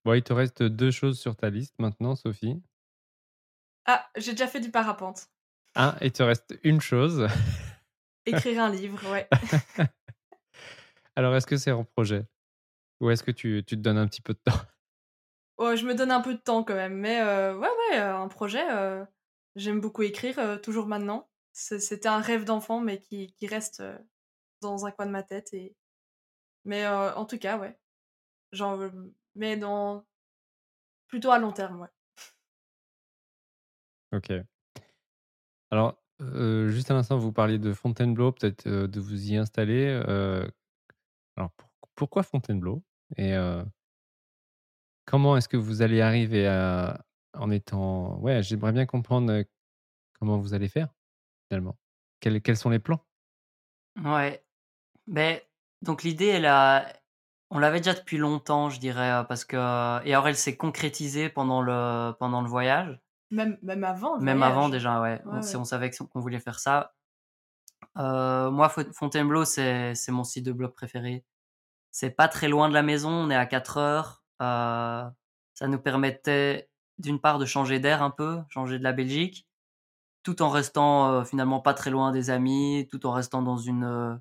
[0.06, 2.62] bon, il te reste deux choses sur ta liste maintenant, Sophie.
[3.84, 5.28] Ah, j'ai déjà fait du parapente.
[5.74, 7.28] Ah, il te reste une chose.
[8.24, 9.28] Écrire un livre, ouais.
[11.16, 12.26] Alors, est-ce que c'est en projet?
[13.00, 14.52] Ou est-ce que tu, tu te donnes un petit peu de temps?
[15.58, 16.94] Ouais, je me donne un peu de temps quand même.
[16.96, 18.64] Mais euh, ouais, ouais, euh, un projet.
[18.70, 19.04] euh,
[19.56, 21.28] J'aime beaucoup écrire, euh, toujours maintenant.
[21.52, 23.98] C'était un rêve d'enfant, mais qui, qui reste euh,
[24.62, 25.52] dans un coin de ma tête.
[25.54, 25.76] Et...
[26.64, 27.78] Mais euh, en tout cas, ouais.
[28.52, 28.90] Genre, euh,
[29.36, 30.06] mais dans...
[31.06, 31.88] plutôt à long terme, ouais.
[34.12, 34.44] Ok.
[35.70, 39.86] Alors, euh, juste à l'instant, vous parliez de Fontainebleau, peut-être euh, de vous y installer.
[40.08, 40.46] euh,
[41.36, 42.82] alors, pour- pourquoi Fontainebleau
[43.16, 43.64] Et euh,
[45.04, 47.04] comment est-ce que vous allez arriver à,
[47.34, 48.18] en étant...
[48.18, 49.44] Ouais, j'aimerais bien comprendre euh,
[50.18, 50.94] comment vous allez faire,
[51.48, 51.78] finalement?
[52.20, 53.04] Quels, quels sont les plans?
[54.02, 54.44] Ouais.
[55.06, 55.40] Ben,
[55.82, 56.92] donc l'idée, elle a,
[57.50, 61.28] on l'avait déjà depuis longtemps, je dirais, euh, parce que, et alors elle s'est concrétisée
[61.28, 63.00] pendant le, pendant le voyage.
[63.30, 64.16] Même, même avant.
[64.16, 64.52] le Même voyage?
[64.52, 65.22] avant déjà, ouais.
[65.24, 65.56] Ouais, on, ouais.
[65.56, 66.94] on savait qu'on voulait faire ça.
[67.98, 71.24] Euh, moi, Fo- Fontainebleau, c'est mon site de blog préféré.
[71.90, 74.24] C'est pas très loin de la maison, on est à 4 heures.
[74.42, 75.04] Euh,
[75.54, 79.46] ça nous permettait d'une part de changer d'air un peu, changer de la Belgique,
[80.24, 83.84] tout en restant euh, finalement pas très loin des amis, tout en restant dans une
[83.84, 84.14] euh,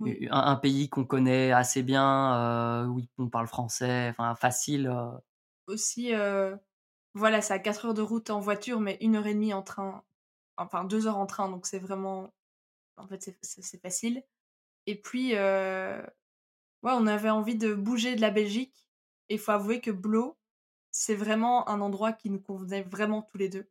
[0.00, 0.16] Oui.
[0.30, 4.92] un, un pays qu'on connaît assez bien, euh, où on parle français, enfin facile.
[5.66, 6.12] Aussi,
[7.14, 9.62] voilà, c'est à 4 heures de route en voiture, mais une heure et demie en
[9.62, 10.02] train.
[10.56, 12.32] Enfin, deux heures en train, donc c'est vraiment.
[13.00, 14.22] En fait, c'est- facile.
[14.86, 16.00] Et puis, euh,
[16.82, 18.86] ouais, on avait envie de bouger de la Belgique.
[19.28, 20.38] Et il faut avouer que Blo,
[20.90, 23.70] c'est vraiment un endroit qui nous convenait vraiment tous les deux.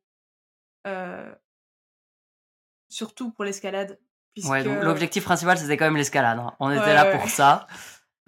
[0.87, 1.33] Euh,
[2.89, 3.99] surtout pour l'escalade.
[4.33, 4.49] Puisque...
[4.49, 6.39] Ouais, donc l'objectif principal c'était quand même l'escalade.
[6.39, 6.55] hein.
[6.59, 7.17] On était Ouais, là ouais.
[7.17, 7.67] pour ça.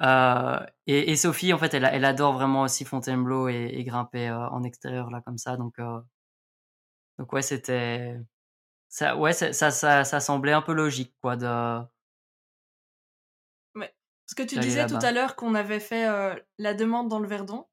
[0.01, 4.29] Euh, et, et Sophie, en fait, elle, elle adore vraiment aussi Fontainebleau et, et grimper
[4.29, 5.57] euh, en extérieur là comme ça.
[5.57, 5.77] Donc,
[7.17, 8.19] donc ouais, c'était
[8.91, 9.17] ça.
[9.17, 11.35] Ouais, ça, ça, ça, ça semblait un peu logique, quoi.
[11.35, 11.45] De
[13.75, 17.27] Parce que tu disais tout à l'heure qu'on avait fait euh, la demande dans le
[17.27, 17.67] Verdon.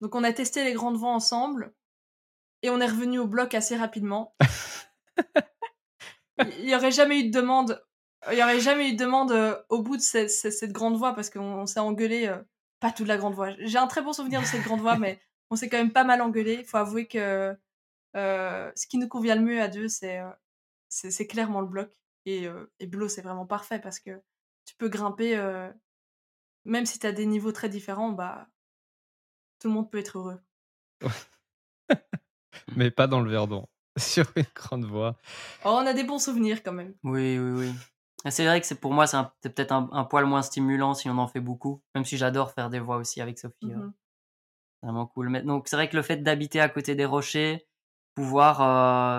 [0.00, 1.74] Donc on a testé les grandes vents ensemble.
[2.62, 4.34] Et on est revenu au bloc assez rapidement.
[6.38, 7.84] Il n'y aurait jamais eu de demande.
[8.30, 11.28] Il y aurait jamais eu de demande euh, au bout de cette, grande voie parce
[11.28, 12.28] qu'on on s'est engueulé.
[12.28, 12.38] euh,
[12.80, 13.50] pas toute la grande voie.
[13.60, 16.02] J'ai un très bon souvenir de cette grande voie, mais on s'est quand même pas
[16.02, 16.54] mal engueulé.
[16.60, 17.56] Il faut avouer que
[18.16, 20.20] euh, ce qui nous convient le mieux à deux, c'est
[20.92, 21.90] c'est c'est clairement le bloc.
[22.26, 24.10] Et, euh, et Blo, c'est vraiment parfait parce que
[24.64, 25.72] tu peux grimper, euh,
[26.64, 28.48] même si tu as des niveaux très différents, bah,
[29.58, 30.40] tout le monde peut être heureux.
[32.76, 33.68] mais pas dans le Verdon,
[33.98, 35.16] sur une grande voie.
[35.64, 36.94] Oh, on a des bons souvenirs quand même.
[37.02, 37.72] Oui, oui, oui.
[38.24, 40.42] Et C'est vrai que c'est pour moi, c'est un- c'est peut-être un, un poil moins
[40.42, 43.56] stimulant si on en fait beaucoup, même si j'adore faire des voix aussi avec Sophie.
[43.62, 45.28] C'est Vraiment cool.
[45.28, 47.66] Mais donc, c'est vrai que le fait d'habiter à côté des rochers,
[48.14, 48.60] pouvoir.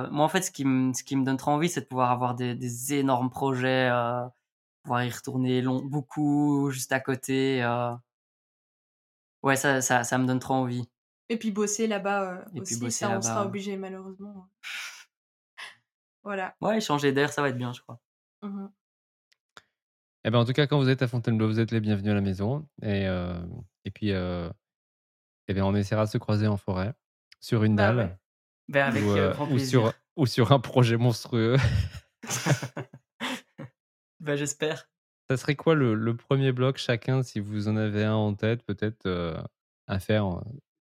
[0.06, 1.86] euh, Moi, en fait, ce qui me, ce qui me donne trop envie, c'est de
[1.86, 4.24] pouvoir avoir des, des énormes projets, euh,
[4.84, 7.64] pouvoir y retourner long, beaucoup, juste à côté.
[7.64, 7.94] euh.
[9.44, 10.88] Ouais, ça, ça, ça me donne trop envie.
[11.30, 14.50] Et puis bosser là-bas euh, Et puis aussi, bosser ça on sera obligé malheureusement.
[16.24, 16.56] voilà.
[16.62, 18.00] Ouais, changer d'air, ça va être bien, je crois.
[18.42, 18.72] Mhm.
[20.26, 22.16] Eh ben, en tout cas, quand vous êtes à Fontainebleau, vous êtes les bienvenus à
[22.16, 22.68] la maison.
[22.82, 23.42] Et, euh,
[23.84, 24.50] et puis, euh,
[25.48, 26.94] eh bien, on essaiera de se croiser en forêt,
[27.42, 28.18] sur une Bah dalle, ouais.
[28.74, 29.80] Ben, avec ou, euh, euh, grand ou plaisir.
[29.82, 31.56] sur, ou sur un projet monstrueux.
[34.20, 34.90] Ben, j'espère.
[35.30, 38.64] Ça serait quoi le, le premier bloc chacun, si vous en avez un en tête,
[38.64, 39.36] peut-être euh,
[39.88, 40.42] à faire euh,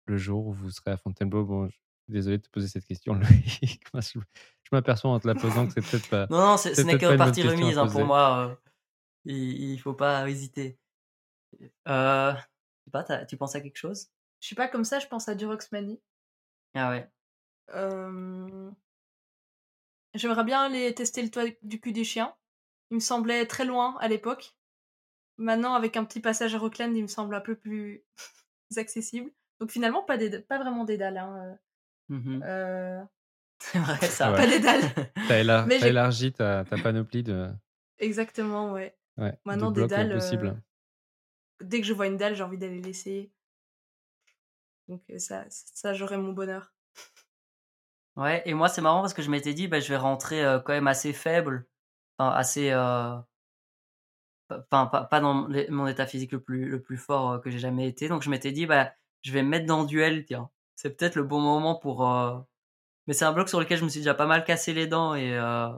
[0.07, 1.45] le jour où vous serez à Fontainebleau?
[1.45, 3.61] Bon, je suis désolé de te poser cette question, Loïc.
[3.95, 6.27] Je je m'aperçois en te la posant que c'est peut-être pas.
[6.31, 8.49] Non, non, c'est- ce c'est n'est que partie remise hein, pour moi.
[8.49, 8.55] euh,
[9.25, 10.79] il, il faut pas hésiter.
[11.89, 14.09] Euh, je sais pas, tu penses à quelque chose?
[14.41, 16.01] Je suis pas comme ça, je pense à Duroxmanie.
[16.75, 17.09] Ah ouais.
[17.75, 18.71] Euh,
[20.15, 22.35] J'aimerais bien aller tester le toit du cul des chiens.
[22.91, 24.57] Il me semblait très loin à l'époque.
[25.37, 28.03] Maintenant, avec un petit passage à Rockland, il me semble un peu plus
[28.77, 29.31] accessible.
[29.61, 30.41] Donc finalement, pas, des...
[30.41, 31.19] pas vraiment des dalles.
[31.19, 31.59] hein.
[32.09, 32.43] Mhm.
[32.45, 33.03] Euh,
[33.59, 34.31] C'est vrai, ça.
[34.31, 34.37] Ouais.
[34.39, 35.13] Pas des dalles.
[35.29, 37.51] T'as élar- élargi ta, ta panoplie de,
[37.99, 38.97] Exactement, ouais.
[39.17, 40.63] ouais, Maintenant, de des dalles, euh, possibles.
[41.63, 43.33] Dès que je vois une dalle, j'ai envie d'aller l'essayer.
[44.89, 46.73] Donc euh, ça, ça j'aurai mon bonheur.
[48.17, 50.59] Ouais, et moi, c'est marrant parce que je m'étais dit, bah, je vais rentrer euh,
[50.59, 51.67] quand même assez faible.
[52.19, 52.71] Enfin, assez.
[52.71, 53.17] euh,
[54.49, 57.51] Enfin, pas, pas dans les- mon état physique le plus, le plus fort euh, que
[57.51, 58.09] j'ai jamais été.
[58.09, 58.93] Donc, je m'étais dit, bah,
[59.23, 60.51] je vais me mettre dans le duel, tiens.
[60.77, 62.09] C'est peut-être le bon moment pour.
[62.09, 62.39] euh,
[63.09, 65.15] Mais c'est un bloc sur lequel je me suis déjà pas mal cassé les dents
[65.17, 65.69] et euh,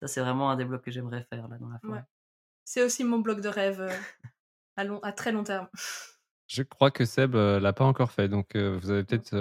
[0.00, 1.94] ça, c'est vraiment un des blocs que j'aimerais faire là dans la forêt.
[1.98, 2.04] Ouais.
[2.64, 3.90] C'est aussi mon bloc de rêve euh,
[4.76, 5.68] à, long, à très long terme.
[6.46, 9.34] Je crois que Seb euh, l'a pas encore fait, donc euh, vous avez peut-être,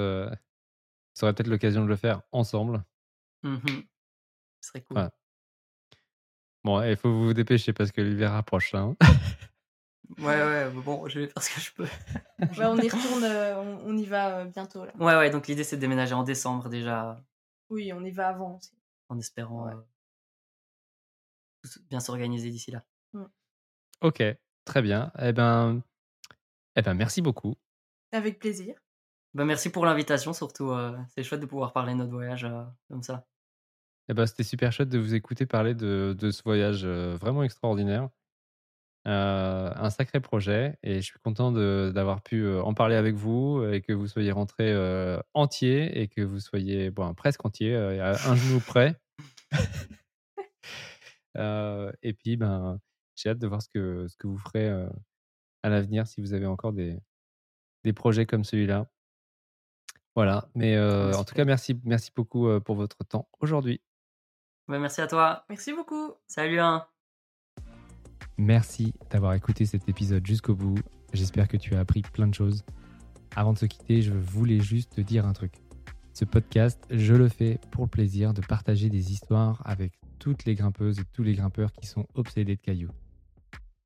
[1.16, 2.84] vous aurez peut-être l'occasion de le faire ensemble.
[3.43, 3.59] Mhm.
[4.62, 5.09] Ce serait cool.
[6.64, 8.95] Bon, il faut vous dépêcher parce que l'hiver approche hein.
[10.20, 11.88] Ouais, ouais, bon, je vais faire ce que je peux.
[12.59, 14.91] Ouais, on y retourne, euh, on, on y va euh, bientôt là.
[14.97, 17.24] Ouais, ouais, donc l'idée c'est de déménager en décembre déjà,
[17.70, 18.76] Oui, on y va avant aussi.
[19.09, 19.74] en espérant Ouais.
[19.74, 22.84] euh, bien s'organiser d'ici là.
[24.01, 24.24] Ok,
[24.66, 25.12] très bien.
[25.20, 25.82] Eh ben,
[26.76, 27.55] eh ben, merci beaucoup.
[28.12, 28.76] Avec plaisir.
[29.34, 30.71] Bah, merci pour l'invitation, surtout.
[30.71, 33.25] euh, c'est chouette de pouvoir parler de notre voyage euh, comme ça.
[34.09, 37.43] Eh ben, c'était super chouette de vous écouter parler de, de ce voyage euh, vraiment
[37.43, 38.09] extraordinaire.
[39.07, 43.63] Euh, un sacré projet et je suis content de- d'avoir pu en parler avec vous
[43.71, 44.75] et que vous soyez rentré
[45.34, 48.99] entier et que vous soyez bon, presque entier, à un genou près.
[52.03, 52.79] Et puis, ben,
[53.15, 54.69] j'ai hâte de voir ce que, ce que vous ferez
[55.63, 56.99] à l'avenir si vous avez encore des,
[57.84, 58.88] des projets comme celui-là.
[60.16, 63.82] Voilà, mais euh, Ouais, en tout cas, merci, merci beaucoup pour votre temps aujourd'hui.
[64.68, 65.45] Bah, merci à toi.
[65.49, 66.14] Merci beaucoup.
[66.28, 66.86] Salut, hein.
[68.38, 70.78] Merci d'avoir écouté cet épisode jusqu'au bout.
[71.14, 72.64] J'espère que tu as appris plein de choses.
[73.36, 75.53] Avant de se quitter, je voulais juste te dire un truc.
[76.14, 80.55] Ce podcast, je le fais pour le plaisir de partager des histoires avec toutes les
[80.55, 82.92] grimpeuses et tous les grimpeurs qui sont obsédés de cailloux.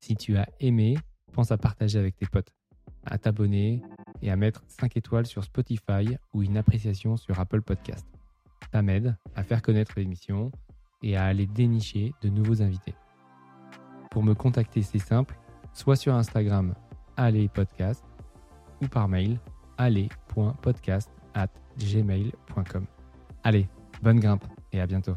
[0.00, 0.96] Si tu as aimé,
[1.36, 2.52] pense à partager avec tes potes,
[3.04, 3.82] à t'abonner
[4.22, 8.06] et à mettre 5 étoiles sur Spotify ou une appréciation sur Apple Podcast.
[8.72, 10.50] Ça m'aide à faire connaître l'émission
[11.02, 12.94] et à aller dénicher de nouveaux invités.
[14.10, 15.38] Pour me contacter, c'est simple,
[15.72, 16.74] soit sur Instagram,
[17.16, 18.04] allez podcast,
[18.82, 19.38] ou par mail,
[19.78, 21.48] allez.podcast at
[21.78, 22.86] gmail.com.
[23.44, 23.68] Allez,
[24.02, 25.16] bonne grimpe et à bientôt.